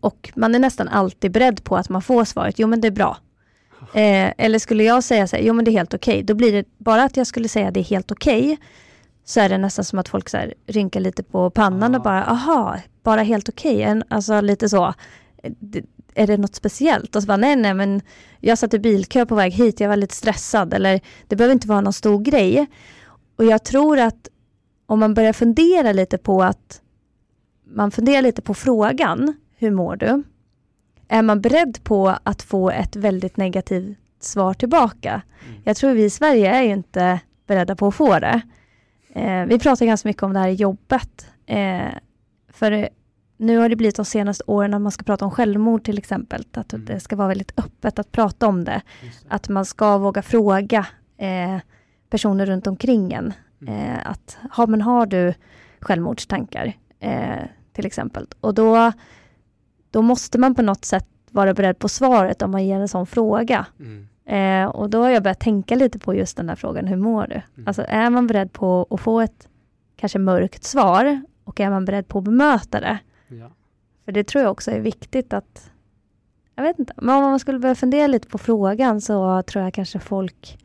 [0.00, 2.92] Och man är nästan alltid beredd på att man får svaret, jo men det är
[2.92, 3.16] bra.
[3.94, 6.14] Eh, eller skulle jag säga så här, jo men det är helt okej.
[6.14, 6.22] Okay.
[6.22, 8.56] Då blir det, bara att jag skulle säga det är helt okej, okay,
[9.24, 12.24] så är det nästan som att folk så här, rynkar lite på pannan och bara,
[12.24, 13.76] aha, bara helt okej.
[13.76, 14.02] Okay.
[14.08, 14.94] Alltså lite så,
[16.14, 17.16] är det något speciellt?
[17.16, 18.00] Och så bara, nej, nej, men
[18.40, 20.74] jag satt i bilkö på väg hit, jag var lite stressad.
[20.74, 22.66] Eller det behöver inte vara någon stor grej.
[23.36, 24.28] Och jag tror att
[24.86, 26.82] om man börjar fundera lite på att
[27.64, 30.22] man funderar lite på frågan, hur mår du?
[31.08, 35.22] Är man beredd på att få ett väldigt negativt svar tillbaka?
[35.48, 35.60] Mm.
[35.64, 38.40] Jag tror vi i Sverige är ju inte beredda på att få det.
[39.12, 41.26] Eh, vi pratar ganska mycket om det här i jobbet.
[41.46, 41.88] Eh,
[42.52, 42.88] för
[43.36, 46.44] nu har det blivit de senaste åren att man ska prata om självmord till exempel.
[46.52, 46.86] Att mm.
[46.86, 48.82] det ska vara väldigt öppet att prata om det.
[49.02, 49.10] det.
[49.28, 51.56] Att man ska våga fråga eh,
[52.10, 53.32] personer runt omkring en.
[53.62, 53.74] Mm.
[53.74, 55.34] Eh, att, ha, men har du
[55.80, 56.72] självmordstankar?
[57.00, 58.26] Eh, till exempel.
[58.40, 58.92] Och då,
[59.90, 63.06] då måste man på något sätt vara beredd på svaret om man ger en sån
[63.06, 63.66] fråga.
[63.78, 64.08] Mm.
[64.24, 67.26] Eh, och då har jag börjat tänka lite på just den här frågan, hur mår
[67.26, 67.34] du?
[67.34, 67.68] Mm.
[67.68, 69.48] Alltså är man beredd på att få ett
[69.96, 72.98] kanske mörkt svar och är man beredd på att bemöta det?
[73.28, 73.50] Ja.
[74.04, 75.70] För det tror jag också är viktigt att,
[76.54, 79.74] jag vet inte, men om man skulle börja fundera lite på frågan så tror jag
[79.74, 80.58] kanske folk,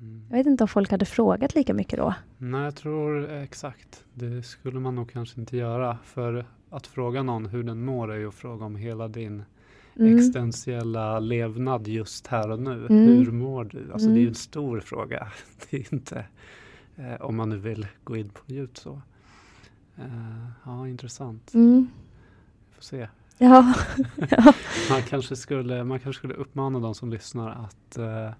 [0.00, 0.26] mm.
[0.30, 2.14] jag vet inte om folk hade frågat lika mycket då.
[2.38, 4.04] Nej, jag tror exakt.
[4.14, 5.98] Det skulle man nog kanske inte göra.
[6.04, 9.44] För att fråga någon hur den mår är ju att fråga om hela din
[9.96, 10.16] mm.
[10.16, 12.86] existentiella levnad just här och nu.
[12.86, 13.08] Mm.
[13.08, 13.92] Hur mår du?
[13.92, 14.14] Alltså mm.
[14.14, 15.28] det är ju en stor fråga.
[15.70, 16.26] Det är inte,
[16.96, 19.00] eh, om man nu vill gå in på djupt så.
[19.98, 21.54] Uh, ja, intressant.
[21.54, 21.88] Mm.
[22.74, 23.08] Får se.
[23.38, 23.74] Ja.
[24.90, 28.30] man, kanske skulle, man kanske skulle uppmana de som lyssnar att uh,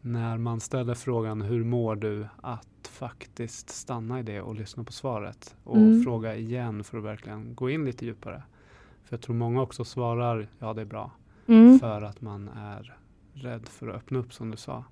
[0.00, 2.26] när man ställer frågan hur mår du?
[2.40, 6.02] Att faktiskt stanna i det och lyssna på svaret och Mm.
[6.02, 8.42] fråga igen för att verkligen gå in lite djupare.
[9.04, 11.10] För jag tror många också svarar ja det är bra
[11.46, 11.78] Mm.
[11.78, 12.96] för att man är
[13.32, 14.84] rädd för att öppna upp som du sa.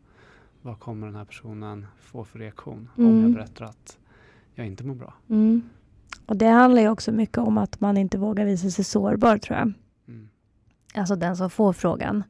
[0.63, 3.23] Vad kommer den här personen få för reaktion om Mm.
[3.23, 3.99] jag berättar att
[4.55, 5.15] jag inte mår bra?
[5.29, 5.63] Mm.
[6.27, 9.59] Och det handlar ju också mycket om att man inte vågar visa sig sårbar tror
[9.59, 9.73] jag.
[10.09, 10.29] Mm.
[10.95, 12.25] Alltså den som får frågan.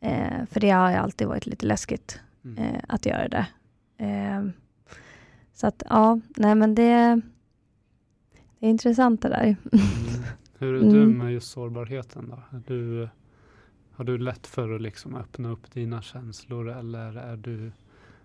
[0.00, 2.58] Eh, för det har ju alltid varit lite läskigt Mm.
[2.64, 3.46] eh, att göra det.
[3.96, 4.44] Eh,
[5.54, 7.20] så att ja, nej men det,
[8.58, 9.42] det är intressant det där.
[9.42, 9.56] Mm.
[10.58, 11.18] Hur är du Mm.
[11.18, 12.56] med just sårbarheten då?
[12.56, 13.08] Är du,
[13.92, 17.72] har du lätt för att liksom öppna upp dina känslor eller är du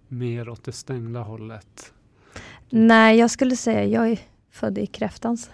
[0.07, 1.93] mer åt det stängda hållet?
[2.69, 4.19] Nej, jag skulle säga jag är
[4.51, 5.49] född i kräftans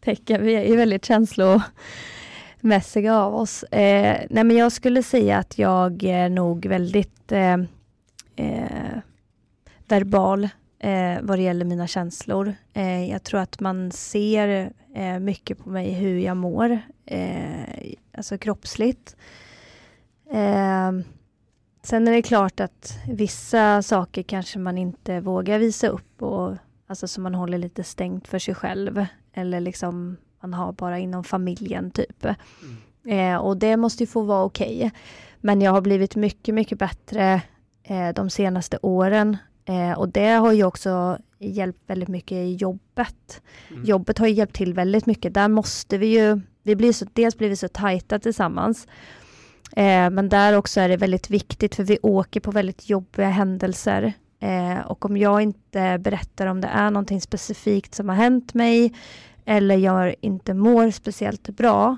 [0.00, 0.42] tecken.
[0.42, 3.62] Vi är väldigt känslomässiga av oss.
[3.62, 7.56] Eh, nej, men jag skulle säga att jag är nog väldigt eh,
[8.36, 8.98] eh,
[9.88, 12.54] verbal eh, vad det gäller mina känslor.
[12.72, 18.38] Eh, jag tror att man ser eh, mycket på mig hur jag mår, eh, alltså
[18.38, 19.16] kroppsligt.
[20.30, 20.92] Eh,
[21.82, 27.08] sen är det klart att vissa saker kanske man inte vågar visa upp och alltså
[27.08, 31.90] som man håller lite stängt för sig själv eller liksom man har bara inom familjen
[31.90, 32.24] typ.
[32.24, 33.34] Mm.
[33.34, 34.92] Eh, och det måste ju få vara okej.
[35.40, 37.42] Men jag har blivit mycket, mycket bättre
[38.14, 39.36] de senaste åren.
[39.66, 43.42] Eh, och det har ju också hjälpt väldigt mycket i jobbet.
[43.70, 43.84] Mm.
[43.84, 45.34] Jobbet har hjälpt till väldigt mycket.
[45.34, 48.86] Där måste vi ju, vi blir så, dels blir vi så tajta tillsammans.
[49.76, 54.12] Eh, men där också är det väldigt viktigt för vi åker på väldigt jobbiga händelser.
[54.40, 58.92] Eh, och om jag inte berättar om det är någonting specifikt som har hänt mig
[59.44, 61.96] eller jag inte mår speciellt bra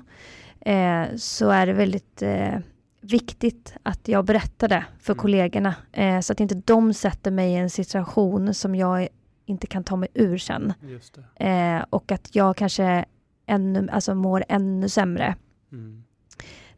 [0.61, 2.57] eh, så är det väldigt eh,
[3.01, 5.21] viktigt att jag berättar det för Mm.
[5.21, 9.07] kollegorna eh, så att inte de sätter mig i en situation som jag
[9.45, 10.73] inte kan ta mig ur sen.
[11.35, 13.05] Eh, och att jag kanske
[13.45, 15.35] ännu, alltså mår ännu sämre.
[15.71, 16.03] Mm.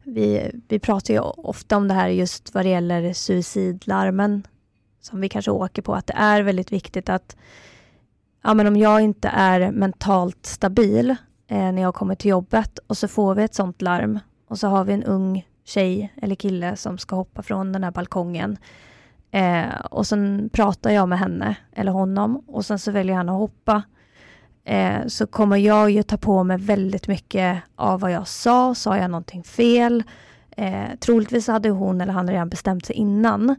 [0.04, 4.46] Vi, vi pratar ju ofta om det här just vad det gäller suicidlarmen
[5.00, 7.36] som vi kanske åker på, att det är väldigt viktigt att
[8.42, 11.10] ja, men om jag inte är mentalt stabil
[11.46, 14.68] eh, när jag kommer till jobbet och så får vi ett sånt larm och så
[14.68, 18.58] har vi en ung tjej eller kille som ska hoppa från den här balkongen
[19.30, 23.38] eh, och sen pratar jag med henne eller honom och sen så väljer han att
[23.38, 23.82] hoppa
[24.64, 28.74] eh, så kommer jag ju ta på mig väldigt mycket av vad jag sa.
[28.74, 30.02] Sa jag någonting fel?
[30.56, 33.56] Eh, troligtvis hade hon eller han redan bestämt sig innan.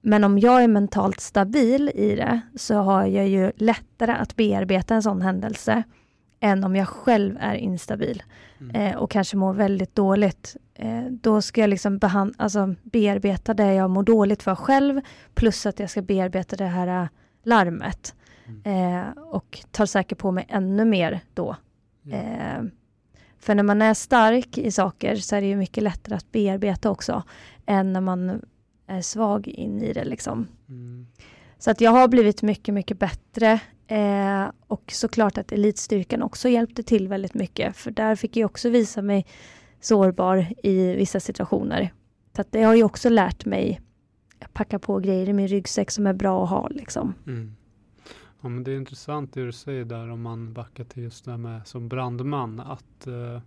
[0.00, 4.94] Men om jag är mentalt stabil i det så har jag ju lättare att bearbeta
[4.94, 5.82] en sån händelse
[6.40, 8.22] än om jag själv är instabil
[8.60, 8.76] Mm.
[8.76, 10.56] eh, och kanske mår väldigt dåligt.
[10.74, 15.00] Eh, då ska jag liksom behand- alltså bearbeta det jag mår dåligt för själv
[15.34, 17.08] plus att jag ska bearbeta det här eh,
[17.42, 18.14] larmet.
[18.46, 18.96] Mm.
[18.96, 21.56] Eh, och tar säkert på mig ännu mer då.
[22.12, 22.62] Eh,
[23.38, 26.90] för när man är stark i saker så är det ju mycket lättare att bearbeta
[26.90, 27.22] också
[27.66, 28.42] än när man
[28.86, 30.46] är svag in i det liksom.
[30.68, 31.06] Mm.
[31.58, 33.60] Så att jag har blivit mycket, mycket bättre.
[33.86, 37.76] Eh, och såklart att elitstyrkan också hjälpte till väldigt mycket.
[37.76, 39.26] För där fick jag också visa mig
[39.80, 41.92] sårbar i vissa situationer.
[42.36, 43.80] Så att det har ju också lärt mig
[44.40, 46.68] att packa på grejer i min ryggsäck som är bra att ha.
[46.68, 47.14] Liksom.
[47.26, 47.56] Mm.
[48.40, 51.30] Ja, men det är intressant det du säger där om man backar till just det
[51.30, 52.60] här med som brandman.
[52.60, 53.40] Att, eh,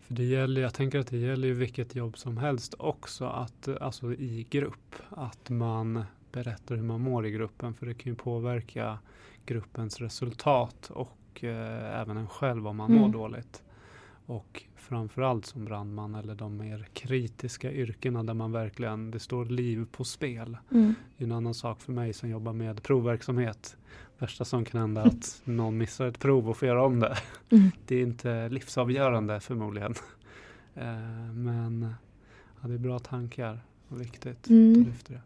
[0.00, 3.68] för det gäller, jag tänker att det gäller ju vilket jobb som helst också, att,
[3.80, 4.94] alltså i grupp.
[5.10, 8.98] Att man berättar hur man mår i gruppen för det kan ju påverka
[9.46, 13.12] gruppens resultat och eh, även en själv om man mår Mm.
[13.12, 13.62] dåligt.
[14.26, 19.86] Och framförallt som brandman eller de mer kritiska yrkena där man verkligen, det står liv
[19.92, 20.56] på spel.
[20.70, 20.94] Mm.
[21.16, 23.76] Det är en annan sak för mig som jobbar med provverksamhet.
[24.18, 27.16] Värsta som kan hända är att någon missar ett prov och får göra om det.
[27.50, 27.70] Mm.
[27.86, 29.94] Det är inte livsavgörande förmodligen.
[30.74, 31.94] Eh, Men
[32.62, 34.70] ja, det är bra tankar och viktigt Mm.
[34.72, 35.20] att du lyfter det.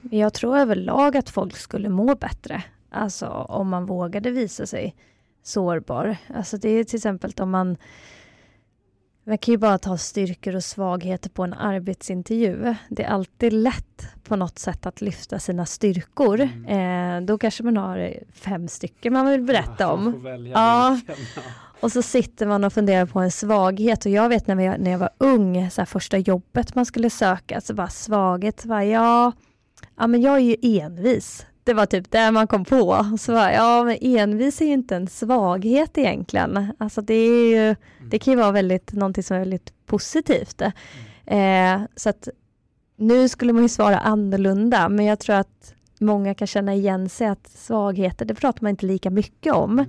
[0.00, 2.62] Men Jag tror överlag att folk skulle må bättre.
[2.90, 4.94] Alltså om man vågade visa sig
[5.42, 6.16] sårbar.
[6.34, 7.76] Alltså det är till exempel om man
[9.24, 12.74] man kan ju bara ta styrkor och svagheter på en arbetsintervju.
[12.88, 16.40] Det är alltid lätt på något sätt att lyfta sina styrkor.
[16.40, 17.20] Mm.
[17.20, 20.26] Eh, då kanske man har fem stycken man vill berätta Ja, om.
[20.54, 21.00] Ja.
[21.80, 24.04] Och så sitter man och funderar på en svaghet.
[24.04, 27.60] Och jag vet när, vi, när jag var ung, så första jobbet man skulle söka,
[27.60, 29.32] så bara svaghet, så bara, ja,
[29.96, 31.46] ja men jag är ju envis.
[31.64, 33.16] Det var typ det man kom på.
[33.18, 36.72] Så bara, ja men envis är ju inte en svaghet egentligen.
[36.78, 37.76] Alltså det är ju,
[38.10, 40.62] det kan ju vara väldigt, någonting som är väldigt positivt.
[41.26, 42.28] Eh, så att
[42.96, 47.26] nu skulle man ju svara annorlunda, men jag tror att många kan känna igen sig
[47.26, 49.84] att svagheter, det pratar man inte lika mycket om.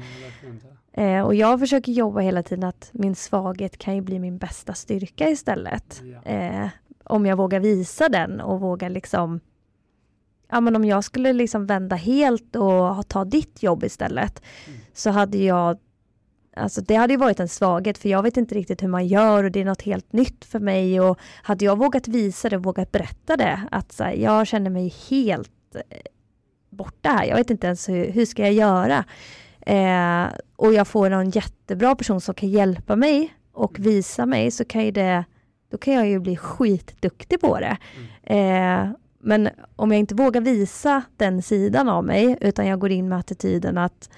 [0.93, 4.73] Eh, och jag försöker jobba hela tiden att min svaghet kan ju bli min bästa
[4.73, 6.01] styrka istället.
[6.23, 6.67] Eh,
[7.04, 9.39] om jag vågar visa den och vågar liksom
[10.51, 14.79] Ja men om jag skulle liksom vända helt och ta ditt jobb istället Mm.
[14.93, 15.77] så hade jag
[16.55, 19.43] Alltså det hade ju varit en svaghet för jag vet inte riktigt hur man gör
[19.43, 22.63] och det är något helt nytt för mig och hade jag vågat visa det och
[22.63, 25.97] vågat berätta det att här, jag känner mig helt eh,
[26.69, 27.25] borta här.
[27.25, 29.03] Jag vet inte ens hur, hur ska jag göra?
[29.65, 34.65] Eh, och jag får någon jättebra person som kan hjälpa mig och visa mig så
[34.65, 35.25] kan ju det,
[35.71, 37.77] då kan jag ju bli skitduktig på det.
[38.23, 38.89] Eh,
[39.23, 43.19] men om jag inte vågar visa den sidan av mig utan jag går in med
[43.19, 44.10] attityden att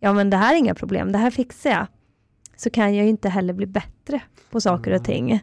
[0.00, 1.86] ja men det här är inga problem, det här fixar jag.
[2.56, 5.04] Så kan jag ju inte heller bli bättre på saker och Nej.
[5.16, 5.40] ting.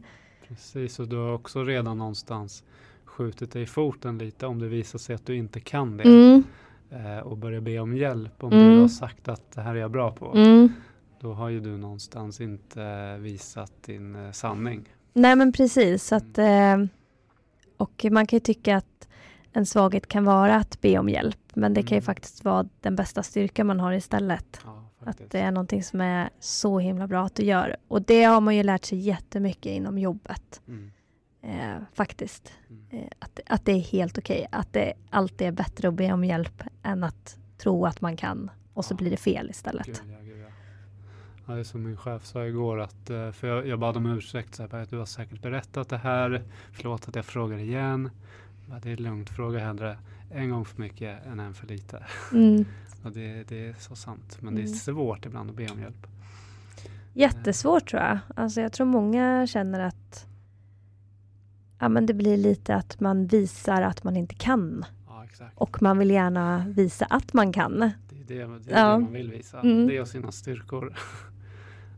[0.47, 2.63] Precis, och du har också redan någonstans
[3.05, 6.43] skjutit dig i foten lite om det visar sig att du inte kan det Mm,
[6.91, 8.73] eh, och börjar be om hjälp om Mm.
[8.75, 10.33] du har sagt att det här är jag bra på.
[10.35, 10.69] mm.
[11.19, 14.89] Då har ju du någonstans inte visat din eh, sanning.
[15.13, 16.11] Nej men precis.
[16.11, 16.77] Att, eh,
[17.77, 19.07] och man kan ju tycka att
[19.53, 21.37] en svaghet kan vara att be om hjälp.
[21.53, 22.05] Men det kan ju Mm.
[22.05, 24.59] faktiskt vara den bästa styrka man har istället.
[24.65, 27.75] Ja, Att det är någonting som är så himla bra att du gör.
[27.87, 30.61] Och det har man ju lärt sig jättemycket inom jobbet.
[30.67, 30.91] Mm.
[31.41, 32.51] Eh, faktiskt.
[32.69, 32.85] Mm.
[32.91, 34.47] Eh, att, att det är helt okej.
[34.51, 38.51] Att det alltid är bättre att be om hjälp än att tro att man kan.
[38.73, 38.97] Och så Ja.
[38.97, 39.85] blir det fel istället.
[39.85, 40.17] Gud, ja,
[41.45, 41.53] ja.
[41.53, 44.55] Det är som min chef sa igår att, eh, för jag, jag bad om ursäkt,
[44.55, 48.09] så här, du har säkert berättat det här, förlåt att jag frågar igen.
[48.83, 49.97] Det är lugnt, fråga hellre
[50.31, 52.03] en gång för mycket än en för lite.
[52.33, 52.65] Mm.
[53.03, 54.75] Och det, det är så sant, men det är Mm.
[54.75, 56.07] svårt ibland att be om hjälp.
[57.13, 58.17] Jättesvårt tror jag.
[58.35, 60.25] Alltså jag tror många känner att
[61.79, 64.85] ja, men det blir lite att man visar att man inte kan.
[65.07, 65.25] Ja.
[65.55, 67.79] Och man vill gärna visa att man kan.
[67.79, 68.93] Det är det, det, är Ja.
[68.93, 69.87] det man vill visa, Mm.
[69.87, 70.93] det och sina styrkor.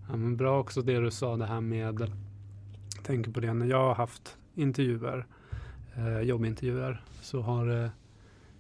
[0.10, 2.12] ja, men bra också det du sa, det här med, jag
[3.04, 5.26] tänker på det när jag har haft intervjuer,
[5.96, 7.91] eh, jobbintervjuer, så har det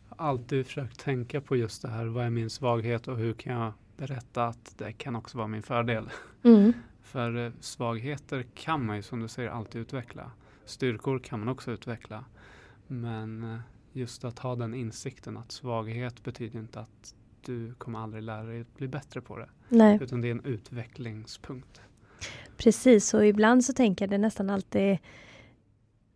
[0.09, 3.73] alltid försökt tänka på just det här, vad är min svaghet och hur kan jag
[3.97, 6.09] berätta att det kan också vara min fördel.
[6.43, 6.73] Mm.
[7.03, 10.31] För eh, svagheter kan man ju som du säger alltid utveckla.
[10.65, 12.25] Styrkor kan man också utveckla.
[12.87, 13.59] Men eh,
[13.91, 18.61] just att ha den insikten att svaghet betyder inte att du kommer aldrig lära dig
[18.61, 19.49] att bli bättre på det.
[19.69, 21.81] Nej, Utan det är en utvecklingspunkt.
[22.57, 23.13] precis.
[23.13, 24.97] Och ibland så tänker jag det nästan alltid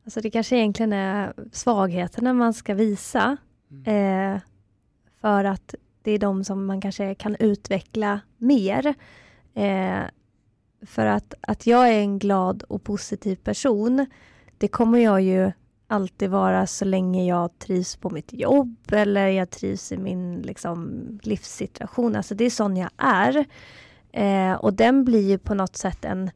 [0.05, 3.37] Alltså det kanske egentligen är svagheterna man ska visa.
[3.71, 4.35] Mm.
[4.35, 4.41] Eh,
[5.21, 8.93] för att det är de som man kanske kan utveckla mer.
[9.53, 10.01] Eh,
[10.81, 14.05] för att, att jag är en glad och positiv person,
[14.57, 15.51] det kommer jag ju
[15.89, 21.01] alltid vara så länge jag trivs på mitt jobb eller jag trivs i min liksom,
[21.23, 22.15] livssituation.
[22.15, 23.45] Alltså det är sån jag är.
[24.11, 26.31] Eh, och den blir ju på något sätt en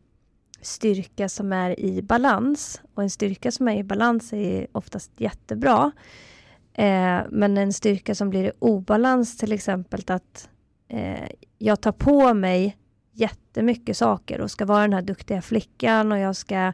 [0.62, 2.82] styrka som är i balans.
[2.94, 5.92] Och en styrka som är i balans är oftast jättebra.
[6.74, 10.50] Eh, men en styrka som blir i obalans, till exempel att
[10.88, 12.78] eh, jag tar på mig
[13.12, 16.74] jättemycket saker och ska vara den här duktiga flickan och jag ska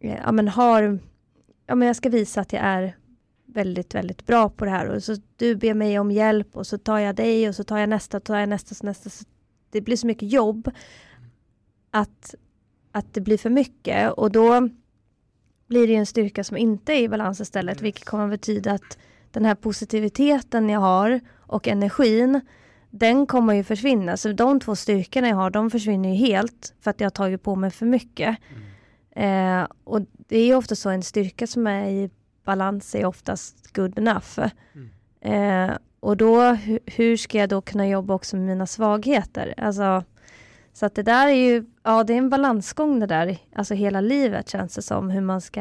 [0.00, 0.98] eh, ja, men har,
[1.66, 2.96] ja, men jag ska visa att jag är
[3.46, 4.86] väldigt, väldigt bra på det här.
[4.86, 7.78] Och så du ber mig om hjälp och så tar jag dig och så tar
[7.78, 9.10] jag nästa, tar jag nästa, så nästa.
[9.10, 9.24] Så
[9.70, 10.70] det blir så mycket jobb
[11.90, 12.34] att,
[12.92, 14.68] att det blir för mycket och då
[15.66, 18.98] blir det en styrka som inte är i balans istället, vilket kommer att betyda att
[19.30, 22.40] den här positiviteten jag har och energin,
[22.90, 24.16] den kommer ju försvinna.
[24.16, 27.42] Så de två styrkorna jag har, de försvinner ju helt för att jag har tagit
[27.42, 28.36] på mig för mycket.
[28.50, 29.60] Mm.
[29.60, 32.10] Eh, och det är ju ofta så en styrka som är i
[32.44, 34.38] balans är oftast good enough.
[34.74, 35.70] Mm.
[35.70, 39.54] Eh, och då, hu- hur ska jag då kunna jobba också med mina svagheter?
[39.56, 40.04] Alltså,
[40.72, 44.00] så att det där är ju, ja det är en balansgång det där, alltså hela
[44.00, 45.60] livet känns det som, hur man ska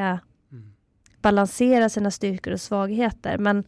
[0.51, 0.73] Mm.
[1.21, 3.37] balansera sina styrkor och svagheter.
[3.37, 3.63] Men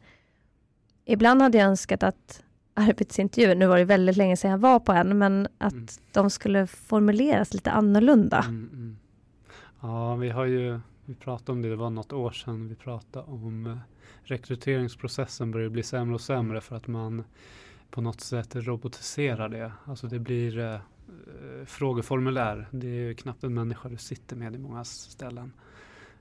[1.05, 2.43] ibland hade jag önskat att
[2.73, 5.87] arbetsintervjuer, nu var det väldigt länge sedan jag var på en, men att Mm.
[6.11, 8.37] de skulle formuleras lite annorlunda.
[8.47, 8.97] Mm, mm.
[9.81, 13.25] Ja, vi har ju, vi pratade om det, det var något år sedan, vi pratade
[13.25, 13.77] om eh,
[14.23, 17.23] rekryteringsprocessen börjar bli sämre och sämre för att man
[17.91, 19.71] på något sätt robotiserar det.
[19.85, 20.79] Alltså det blir eh, eh,
[21.65, 22.67] frågeformulär.
[22.71, 25.53] Det är ju knappt en människa du sitter med i många ställen.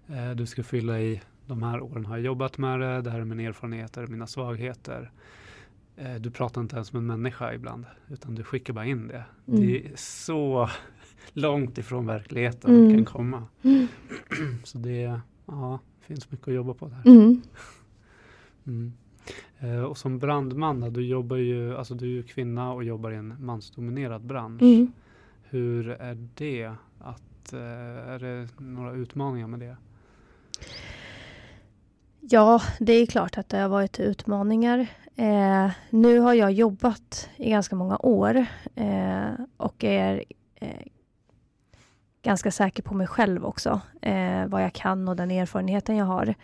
[0.07, 3.21] Eh, du ska fylla i de här åren har jag jobbat med det, det här
[3.21, 5.11] är mina erfarenheter, mina svagheter.
[5.97, 9.25] Eh, du pratar inte ens med en människa ibland, utan du skickar bara in det.
[9.49, 9.61] Mm.
[9.61, 10.71] Det är så
[11.33, 12.95] långt ifrån verkligheten Mm.
[12.95, 13.43] kan komma.
[13.63, 13.87] Mm.
[14.65, 17.11] Så det ja, finns mycket att jobba på där.
[17.11, 17.43] Mm.
[18.67, 18.93] Mm.
[19.59, 23.17] Eh, och som brandman, du jobbar ju, alltså du är ju kvinna och jobbar i
[23.17, 24.63] en mansdominerad bransch.
[24.63, 24.93] Mm.
[25.43, 26.73] Hur är det?
[26.99, 27.61] Att, eh,
[28.09, 29.77] är det några utmaningar med det?
[32.21, 34.87] Ja, det är klart att det har varit utmaningar.
[35.17, 40.69] Eh, nu har jag jobbat i ganska många år eh, och är eh,
[42.25, 46.35] ganska säker på mig själv också, eh, vad jag kan och den erfarenheten jag har.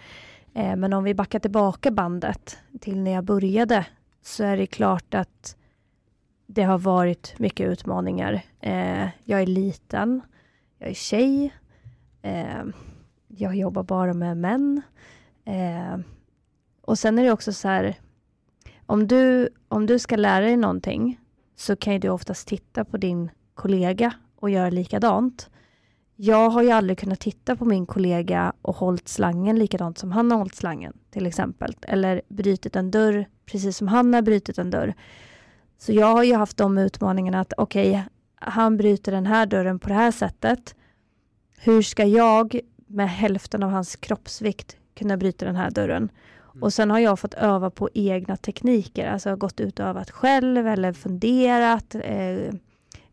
[0.54, 3.86] Eh, men om vi backar tillbaka bandet till när jag började
[4.22, 5.56] så är det klart att
[6.46, 8.42] det har varit mycket utmaningar.
[8.60, 10.20] Eh, jag är liten,
[10.78, 11.54] jag är tjej,
[12.22, 12.64] eh,
[13.28, 14.82] jag jobbar bara med män.
[15.44, 15.98] Eh,
[16.80, 17.94] och sen är det också så här,
[18.86, 21.20] om du, om du ska lära dig någonting
[21.56, 25.50] så kan du oftast titta på din kollega och göra likadant.
[26.22, 30.30] Jag har ju aldrig kunnat titta på min kollega och hållit slangen likadant som han
[30.30, 31.76] har hållit slangen, till exempel.
[31.82, 34.94] Eller brutit en dörr precis som han har brutit en dörr.
[35.78, 38.02] Så jag har ju haft de utmaningarna att okej, okay,
[38.34, 40.74] han bryter den här dörren på det här sättet.
[41.58, 46.10] Hur ska jag med hälften av hans kroppsvikt kunna bryta den här dörren.
[46.52, 46.62] Mm.
[46.62, 50.66] Och sen har jag fått öva på egna tekniker, alltså gått ut och övat själv
[50.66, 52.54] eller funderat, eh,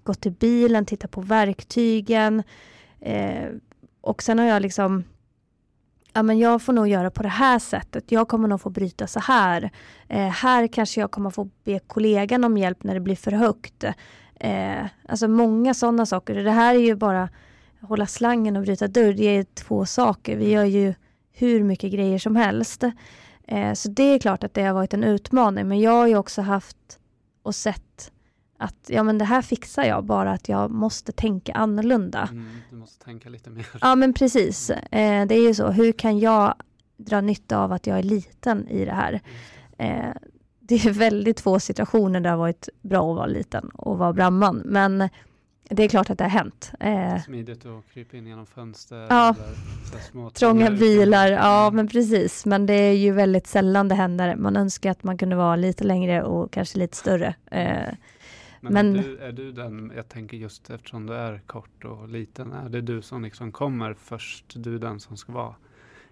[0.04, 2.44] gått till bilen, tittat på verktygen.
[3.02, 3.50] Eh,
[4.02, 5.04] och sen har jag liksom
[6.14, 8.12] ja, men jag får nog göra på det här sättet.
[8.12, 9.72] Jag kommer nog få bryta så här.
[10.08, 13.84] Eh, här kanske jag kommer få be kollegan om hjälp när det blir för högt.
[14.36, 16.36] Eh, alltså många sådana saker.
[16.36, 17.30] Det här är ju bara
[17.82, 19.14] hålla slangen och bryta dörr.
[19.14, 20.38] Det är två saker.
[20.38, 20.94] Vi gör ju
[21.32, 22.84] hur mycket grejer som helst.
[23.48, 26.18] Eh, så det är klart att det har varit en utmaning, men jag har ju
[26.18, 27.00] också haft
[27.44, 27.87] och sett
[28.58, 32.30] att ja, men det här fixar jag, bara att jag måste tänka annorlunda.
[32.32, 33.68] Mm, du måste tänka lite mer.
[33.82, 34.70] Ja, men precis.
[34.70, 35.68] Eh, det är ju så.
[35.68, 36.56] Hur kan jag
[36.98, 39.22] dra nytta av att jag är liten i det här?
[39.78, 40.14] Eh,
[40.60, 44.14] det är väldigt få situationer där det har varit bra att vara liten och vara
[44.14, 45.10] brandman, men
[45.70, 46.72] det är klart att det har hänt.
[46.80, 49.08] Eh, Smidigt att krypa in genom fönster.
[49.10, 49.36] Ja,
[50.12, 51.32] små trånga bilar.
[51.32, 51.76] Ja, mm.
[51.76, 52.46] men precis.
[52.46, 54.36] Men det är ju väldigt sällan det händer.
[54.36, 57.36] Man önskar att man kunde vara lite längre och kanske lite större.
[57.52, 57.94] Eh,
[58.62, 62.10] men, men är, du, är, du, den, jag tänker just eftersom du är kort och
[62.10, 64.46] liten, är det du som liksom kommer först?
[64.56, 65.56] Du är den som ska vara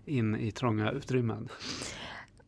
[0.06, 1.50] in i trånga utrymmen?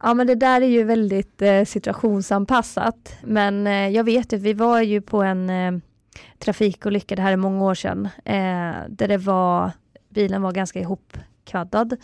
[0.03, 3.17] Ja, men det där är ju väldigt eh, situationsanpassat.
[3.23, 5.79] Men eh, jag vet ju, vi var ju på en eh,
[6.39, 9.71] trafikolycka, det här är många år sedan, eh, där det var,
[10.09, 11.97] bilen var ganska ihopkvaddad.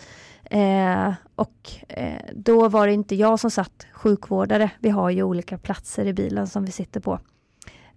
[0.43, 5.57] Eh, och eh, då var det inte jag som satt sjukvårdare, vi har ju olika
[5.57, 7.19] platser i bilen som vi sitter på.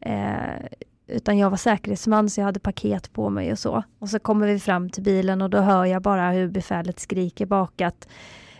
[0.00, 0.66] Eh,
[1.06, 3.82] utan jag var säkerhetsman så jag hade paket på mig och så.
[3.98, 7.46] Och så kommer vi fram till bilen och då hör jag bara hur befälet skriker
[7.46, 8.08] bak att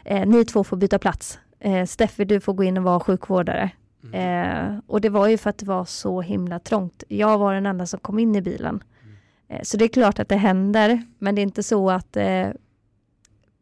[0.04, 1.38] eh, ni två får byta plats.
[1.60, 3.70] Eh, Steffi, du får gå in och vara sjukvårdare.
[4.04, 4.74] Mm.
[4.74, 7.04] Eh, och det var ju för att det var så himla trångt.
[7.08, 8.82] Jag var den enda som kom in i bilen.
[9.02, 9.16] Mm.
[9.48, 12.48] Eh, så det är klart att det händer, men det är inte så att eh,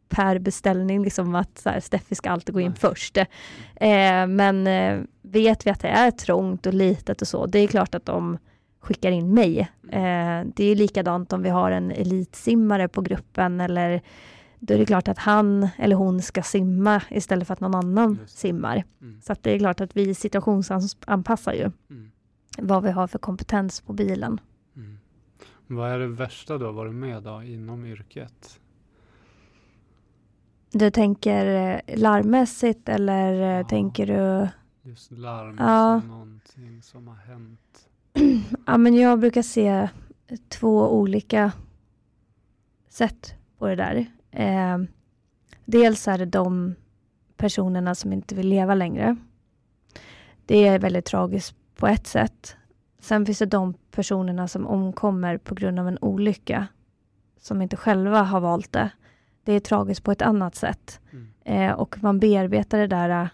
[0.09, 2.79] per beställning, liksom att så här, Steffi ska alltid gå in Nej.
[2.81, 3.17] först.
[3.17, 3.27] Eh,
[4.27, 5.01] men eh,
[5.35, 8.39] vet vi att det är trångt och litet och så, det är klart att de
[8.81, 9.71] skickar in mig.
[9.93, 10.47] Mm.
[10.47, 14.03] Eh, det är likadant om vi har en elitsimmare på gruppen eller
[14.59, 18.19] då är det klart att han eller hon ska simma istället för att någon annan
[18.27, 18.85] simmar.
[19.03, 19.21] Mm.
[19.21, 22.11] Så det är klart att vi situationsanpassar ju mm.
[22.59, 24.41] vad vi har för kompetens på bilen.
[24.77, 24.99] Mm.
[25.67, 28.61] Vad är det värsta du har varit med då inom yrket?
[30.73, 33.65] Du tänker eh, larmmässigt eller eh, ja.
[33.65, 34.49] tänker du?
[34.87, 35.99] Just larm, ja.
[35.99, 37.89] någonting som har hänt.
[38.67, 39.89] ja, men jag brukar se
[40.49, 41.53] två olika
[42.89, 44.07] sätt på det där.
[44.31, 44.79] Eh,
[45.65, 46.75] dels är det de
[47.37, 49.17] personerna som inte vill leva längre.
[50.47, 52.57] Det är väldigt tragiskt på ett sätt.
[53.01, 56.67] Sen finns det de personerna som omkommer på grund av en olycka,
[57.41, 58.91] som inte själva har valt det.
[59.45, 61.01] Det är tragiskt på ett annat sätt.
[61.13, 61.29] Mm.
[61.45, 63.29] Eh, och man bearbetar det där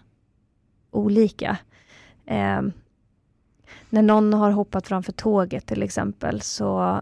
[0.91, 1.57] olika.
[2.25, 2.61] Eh,
[3.89, 7.01] när någon har hoppat framför tåget till exempel, så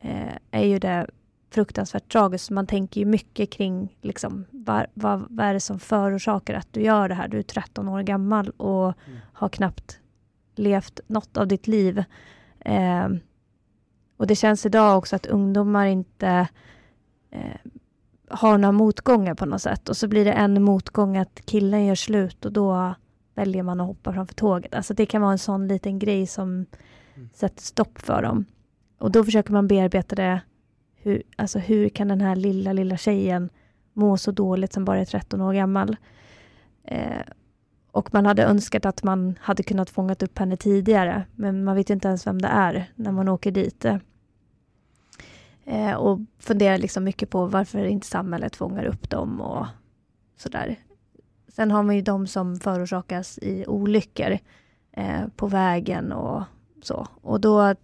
[0.00, 1.06] eh, är ju det
[1.50, 2.50] fruktansvärt tragiskt.
[2.50, 6.82] Man tänker ju mycket kring liksom, vad, vad, vad är det som förorsakar att du
[6.82, 7.28] gör det här.
[7.28, 9.18] Du är 13 år gammal och mm.
[9.32, 10.00] har knappt
[10.54, 12.04] levt något av ditt liv.
[12.60, 13.08] Eh,
[14.16, 16.48] och det känns idag också att ungdomar inte
[17.30, 17.70] eh,
[18.30, 19.88] har några motgångar på något sätt.
[19.88, 22.94] Och så blir det en motgång att killen gör slut och då
[23.34, 24.74] väljer man att hoppa framför tåget.
[24.74, 26.48] Alltså det kan vara en sån liten grej som
[27.14, 27.28] mm.
[27.34, 28.44] sätter stopp för dem.
[28.98, 30.40] Och då försöker man bearbeta det
[30.96, 33.50] hur, alltså hur kan den här lilla, lilla tjejen
[33.92, 35.96] må så dåligt som bara är 13 år gammal?
[36.84, 37.22] Eh,
[37.92, 41.90] och man hade önskat att man hade kunnat fångat upp henne tidigare, men man vet
[41.90, 43.84] inte ens vem det är när man åker dit.
[45.68, 49.66] Eh, och funderar liksom mycket på varför inte samhället fångar upp dem och
[50.36, 50.76] sådär.
[51.48, 54.38] Sen har man ju de som förorsakas i olyckor
[54.92, 56.42] eh, på vägen och
[56.82, 57.06] så.
[57.22, 57.74] Och då,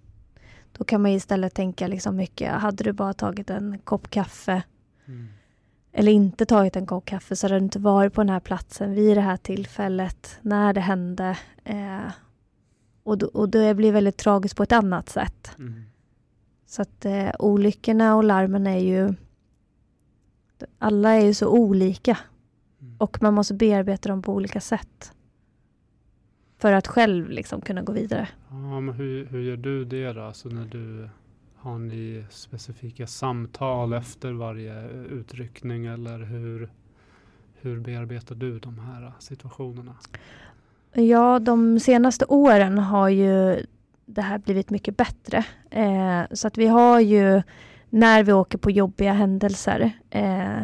[0.73, 4.63] då kan man istället tänka liksom mycket, hade du bara tagit en kopp kaffe
[5.07, 5.29] mm.
[5.93, 8.95] eller inte tagit en kopp kaffe så hade du inte varit på den här platsen
[8.95, 11.39] vid det här tillfället, när det hände.
[11.65, 12.11] Eh,
[13.03, 15.51] och, då, och det blir väldigt tragiskt på ett annat sätt.
[15.59, 15.85] Mm.
[16.75, 19.15] Så att eh, olyckorna och larmen är ju...
[20.79, 22.19] Alla är ju så olika.
[22.81, 22.97] Mm.
[22.99, 25.13] Och man måste bearbeta dem på olika sätt.
[26.59, 28.29] För att själv liksom kunna gå vidare.
[28.49, 30.21] Ja, men hur, hur gör du det då?
[30.21, 31.09] Alltså när du
[31.57, 36.71] har ni specifika samtal efter varje utryckning eller hur,
[37.55, 39.95] hur bearbetar du de här situationerna?
[40.93, 43.67] Ja, de senaste åren har ju
[44.07, 45.45] det här blivit mycket bättre.
[45.71, 47.43] Eh, så att vi har ju,
[47.91, 50.63] när vi åker på jobbiga händelser, eh,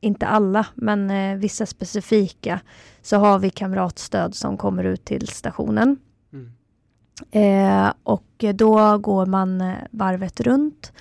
[0.00, 2.60] inte alla, men eh, vissa specifika,
[3.02, 5.96] så har vi kamratstöd som kommer ut till stationen.
[6.32, 6.52] Mm.
[7.30, 10.92] Eh, och då går man eh, varvet runt.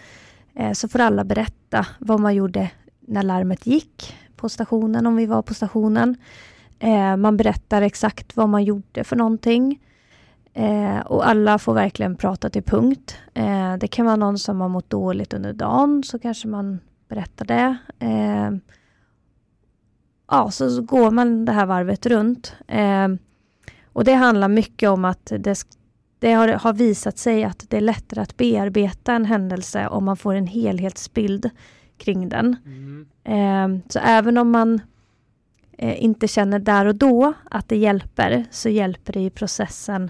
[0.56, 5.26] Eh, så får alla berätta vad man gjorde när larmet gick på stationen, om vi
[5.26, 6.18] var på stationen.
[7.18, 9.80] man berättar exakt vad man gjorde för någonting.
[10.54, 13.18] Eh, och alla får verkligen prata till punkt.
[13.34, 16.80] Eh, det kan vara någon som har mått dåligt under dagen, så kanske man
[17.10, 17.78] berättar det.
[18.00, 18.52] Eh,
[20.32, 22.56] ja, så går man det här varvet runt.
[22.68, 23.08] Eh,
[23.94, 25.66] och det handlar mycket om att det,
[26.20, 30.18] det har, har, visat sig att det är lättare att bearbeta en händelse om man
[30.18, 31.50] får en helhetsbild
[31.98, 32.56] kring den.
[32.66, 33.08] Mm.
[33.24, 34.82] Eh, så även om man
[35.78, 40.10] eh, inte känner där och då att det hjälper, så hjälper det i processen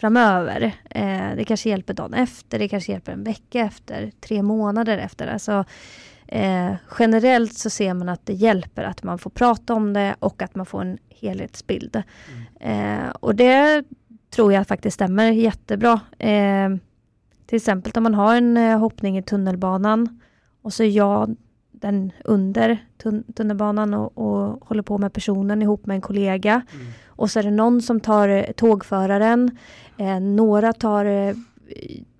[0.00, 0.72] framöver.
[0.90, 5.26] Eh, det kanske hjälper dagen efter, det kanske hjälper en vecka efter, tre månader efter.
[5.26, 5.64] Alltså,
[6.26, 10.42] eh, generellt så ser man att det hjälper att man får prata om det och
[10.42, 12.02] att man får en helhetsbild.
[12.60, 13.04] Mm.
[13.04, 13.84] Eh, och det
[14.30, 16.00] tror jag faktiskt stämmer jättebra.
[16.18, 16.68] Eh,
[17.46, 20.20] till exempel om man har en eh, hoppning i tunnelbanan
[20.62, 21.36] och så är jag
[21.80, 26.62] den under tun tunnelbanan och, och, håller på med personen ihop med en kollega.
[26.74, 26.86] Mm.
[27.06, 29.58] Och så är det någon som tar eh, tågföraren,
[29.96, 31.34] eh, några tar eh,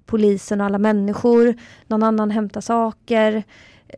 [0.06, 1.54] polisen och alla människor,
[1.86, 3.42] någon annan hämtar saker.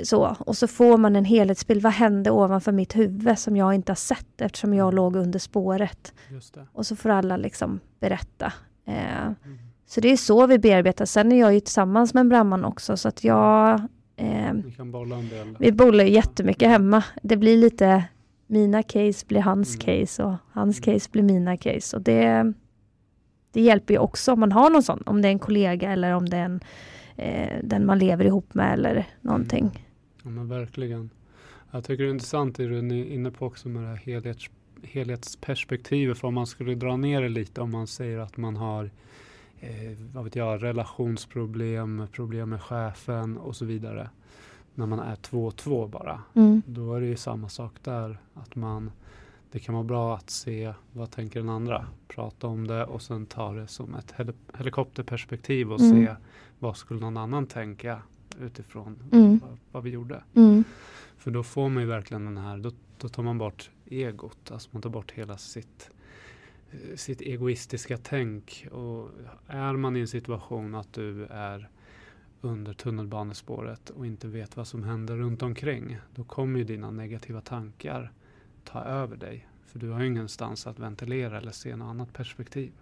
[0.03, 1.83] Så, och så får man en helhetsbild.
[1.83, 4.97] Vad hände ovanför mitt huvud som jag inte har sett eftersom jag mm.
[4.97, 6.15] låg under spåret?
[6.73, 8.53] Och så får alla liksom berätta.
[8.87, 9.59] Eh, mm.
[9.87, 11.05] Så det är så vi bearbetar.
[11.05, 13.81] Sen är jag ju tillsammans med en brandman också så att jag
[14.23, 14.55] Eh,
[15.59, 17.05] vi bollar jättemycket hemma.
[17.23, 18.05] Det blir lite
[18.47, 19.81] mina case blir hans mm.
[19.81, 20.95] case och hans mm.
[20.95, 21.97] case blir mina case.
[21.97, 22.53] Och det,
[23.53, 26.13] det hjälper ju också om man har någon sån, om det är en kollega eller
[26.13, 26.61] om det är en,
[27.17, 29.65] eh, den man lever ihop med eller någonting.
[29.65, 29.77] Mm.
[30.23, 31.11] Ja men verkligen.
[31.71, 34.51] Jag tycker det är intressant det du är inne på också med det här helhets,
[34.83, 36.19] helhetsperspektivet.
[36.19, 38.91] För om man skulle dra ner det lite om man säger att man har
[39.63, 44.11] eh, vad vet jag, relationsproblem, problem med chefen och så vidare.
[44.75, 46.23] När man är två och två bara.
[46.35, 46.63] Mm.
[46.67, 48.19] Då är det ju samma sak där.
[48.35, 48.91] Att man,
[49.51, 51.87] det kan vara bra att se vad tänker den andra.
[52.09, 56.07] Prata om det och sen ta det som ett hel helikopterperspektiv och mm.
[56.07, 56.15] se
[56.59, 58.03] vad skulle någon annan tänka
[58.41, 59.39] utifrån mm.
[59.39, 60.23] vad, vad, vi gjorde.
[60.35, 60.65] Mm.
[61.17, 64.51] För då får man ju verkligen den här, då, då tar man bort egot.
[64.51, 65.91] Alltså man tar bort hela sitt
[66.97, 68.67] sitt egoistiska tänk.
[68.73, 69.09] Och
[69.47, 71.69] är man i en situation att du är
[72.41, 77.41] under tunnelbanespåret och inte vet vad som händer runt omkring, då kommer ju dina negativa
[77.41, 78.13] tankar
[78.65, 79.49] ta över dig.
[79.67, 82.73] För du har ju ingenstans att ventilera eller se något annat perspektiv.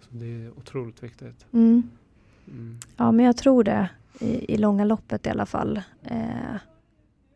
[0.00, 1.46] Så det är otroligt viktigt.
[1.52, 1.90] Mm.
[2.48, 2.78] Mm.
[2.96, 3.88] Ja, men jag tror det
[4.20, 5.82] i, i långa loppet i alla fall.
[6.02, 6.56] Eh,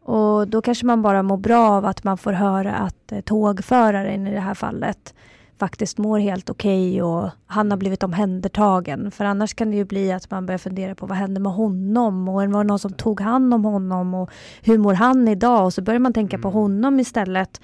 [0.02, 4.26] och då kanske man bara mår bra av att man får höra att eh, tågföraren
[4.26, 5.14] i det här fallet
[5.60, 9.10] faktiskt mår helt okej okay och han har blivit omhändertagen.
[9.10, 12.28] För annars kan det ju bli att man börjar fundera på vad hände med honom
[12.28, 14.30] och var det någon som tog hand om honom och
[14.62, 15.64] hur mår han idag?
[15.64, 16.42] Och så börjar man tänka mm.
[16.42, 17.60] på honom istället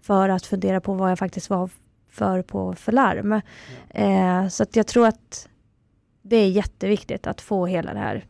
[0.00, 1.70] för att fundera på vad jag faktiskt var
[2.08, 3.40] för på för larm.
[3.92, 4.00] Ja.
[4.00, 5.48] Eh, så att jag tror att
[6.22, 8.26] det är jätteviktigt att få hela det här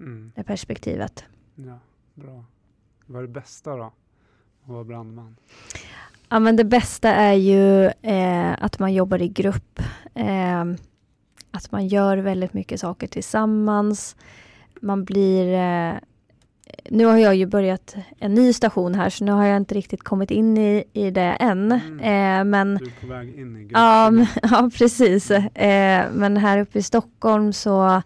[0.00, 0.32] mm.
[0.46, 1.24] perspektivet.
[1.54, 1.78] Ja,
[2.14, 2.44] bra.
[3.06, 3.84] Vad är det bästa då?
[4.62, 5.36] Att vara brandman?
[6.28, 9.80] Ja, men det bästa är ju eh, att man jobbar i grupp.
[10.14, 10.64] Eh,
[11.50, 14.16] att man gör väldigt mycket saker tillsammans.
[14.80, 15.54] Man blir...
[15.54, 15.94] Eh,
[16.90, 20.02] nu har jag ju börjat en ny station här så nu har jag inte riktigt
[20.02, 21.72] kommit in i, i det än.
[21.72, 22.00] Mm.
[22.00, 24.14] Eh, men Du är på väg in i Ja, gruppen.
[24.42, 25.30] men, ja precis.
[25.30, 28.02] Eh, men här uppe i Stockholm så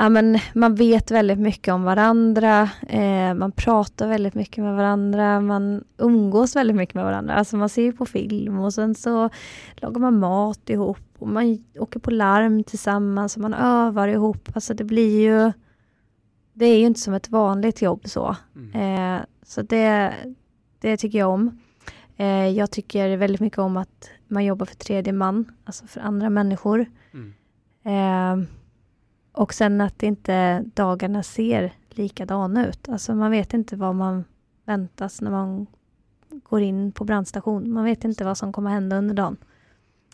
[0.00, 2.70] ja, men man vet väldigt mycket om varandra.
[2.88, 5.40] Eh, man pratar väldigt mycket med varandra.
[5.40, 7.34] Man umgås väldigt mycket med varandra.
[7.34, 9.30] Alltså man ser ju på film och sen så
[9.76, 14.48] lagar man mat ihop och man åker på larm tillsammans och man övar ihop.
[14.54, 15.52] Alltså det blir ju
[16.52, 18.36] det är ju inte som ett vanligt jobb så.
[18.56, 19.16] Mm.
[19.16, 20.14] Eh, så det,
[20.78, 21.60] det tycker jag om.
[22.16, 26.30] Eh, jag tycker väldigt mycket om att man jobbar för tredje man, alltså för andra
[26.30, 26.86] människor.
[27.12, 28.46] Mm.
[29.32, 32.88] Och sen att inte dagarna ser likadana ut.
[32.88, 34.24] Alltså man vet inte vad man
[34.64, 35.66] väntas när man
[36.42, 37.72] går in på brandstation.
[37.72, 39.36] Man vet inte vad som kommer hända under dagen.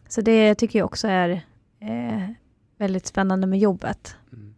[0.09, 1.31] Så det tycker jag också är
[1.79, 2.31] eh,
[2.77, 4.17] väldigt spännande med jobbet.
[4.33, 4.55] Mm.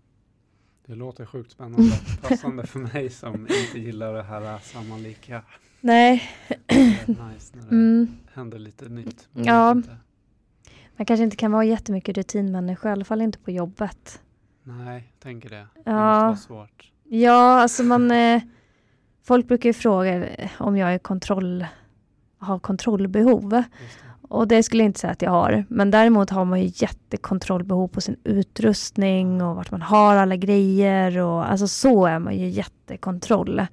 [0.87, 1.93] Det låter sjukt spännande.
[2.23, 5.43] Passande för mig som inte gillar det här sammanlika.
[5.81, 6.23] Nej,
[6.67, 8.09] Det är nice när det mm.
[8.33, 9.29] händer lite nytt.
[9.33, 9.75] Man Ja.
[10.97, 14.23] man kanske inte kan vara jättemycket rutinmänniska, i alla fall inte på jobbet.
[14.69, 15.67] Nej, jag tänker det.
[15.75, 16.29] Det Ja.
[16.29, 16.93] måste vara svårt.
[17.05, 18.11] Ja, alltså man...
[18.11, 18.43] Eh,
[19.25, 21.67] folk brukar ju fråga eh, om jag är kontroll,
[22.39, 23.49] har kontrollbehov.
[23.49, 23.65] Det.
[24.29, 25.65] Och det skulle jag inte säga att jag har.
[25.69, 31.19] Men däremot har man ju jättekontrollbehov på sin utrustning och vart man har alla grejer.
[31.19, 33.59] Och, alltså så är man ju jättekontroll.
[33.59, 33.67] Mm.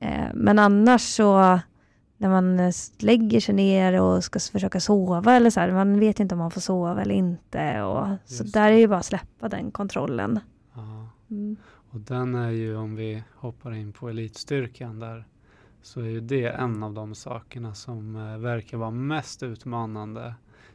[0.00, 1.60] Eh, men annars så
[2.18, 6.20] när man eh, lägger sig ner och ska försöka sova eller så här, man vet
[6.20, 7.82] inte om man får sova eller inte.
[7.82, 10.40] Och, så där är ju bara att släppa den kontrollen.
[10.74, 11.08] Ja.
[11.30, 11.56] Mm.
[11.90, 15.24] Och den är ju, om vi hoppar in på elitstyrkan där,
[15.82, 20.34] så är ju det en av de sakerna som eh, verkar vara mest utmanande.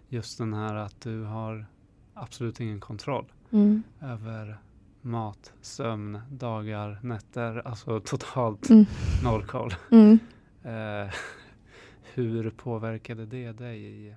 [0.10, 1.66] Just den här att du har
[2.14, 3.84] absolut ingen kontroll Mm.
[4.02, 4.58] över
[5.02, 8.86] mat, sömn, dagar, nätter, alltså totalt Mm.
[9.24, 9.74] noll koll.
[9.92, 10.20] Mm.
[10.64, 11.14] Eh,
[12.14, 14.16] hur påverkade det dig?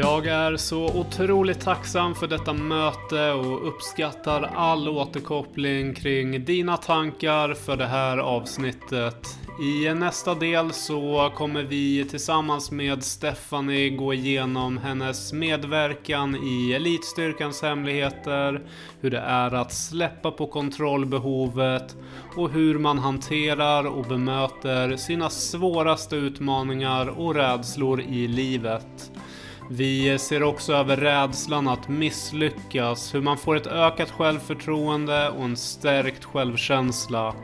[0.00, 7.54] Jag är så otroligt tacksam för detta möte och uppskattar all återkoppling kring dina tankar
[7.54, 9.38] för det här avsnittet.
[9.62, 17.62] I nästa del så kommer vi tillsammans med Stephanie gå igenom hennes medverkan i Elitstyrkans
[17.62, 18.62] hemligheter,
[19.00, 21.96] hur det är att släppa på kontrollbehovet
[22.36, 29.10] och hur man hanterar och bemöter sina svåraste utmaningar och rädslor i livet.
[29.70, 35.56] Vi ser också över rädslan att misslyckas, hur man får ett ökat självförtroende och en
[35.56, 37.34] stärkt självkänsla.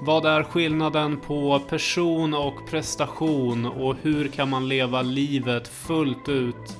[0.00, 6.76] Vad är skillnaden på person och prestation och hur kan man leva livet fullt ut?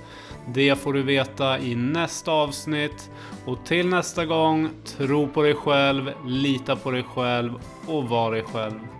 [0.54, 3.10] Det får du veta i nästa avsnitt
[3.44, 7.54] och till nästa gång, tro på dig själv, lita på dig själv
[7.86, 8.97] och var dig själv.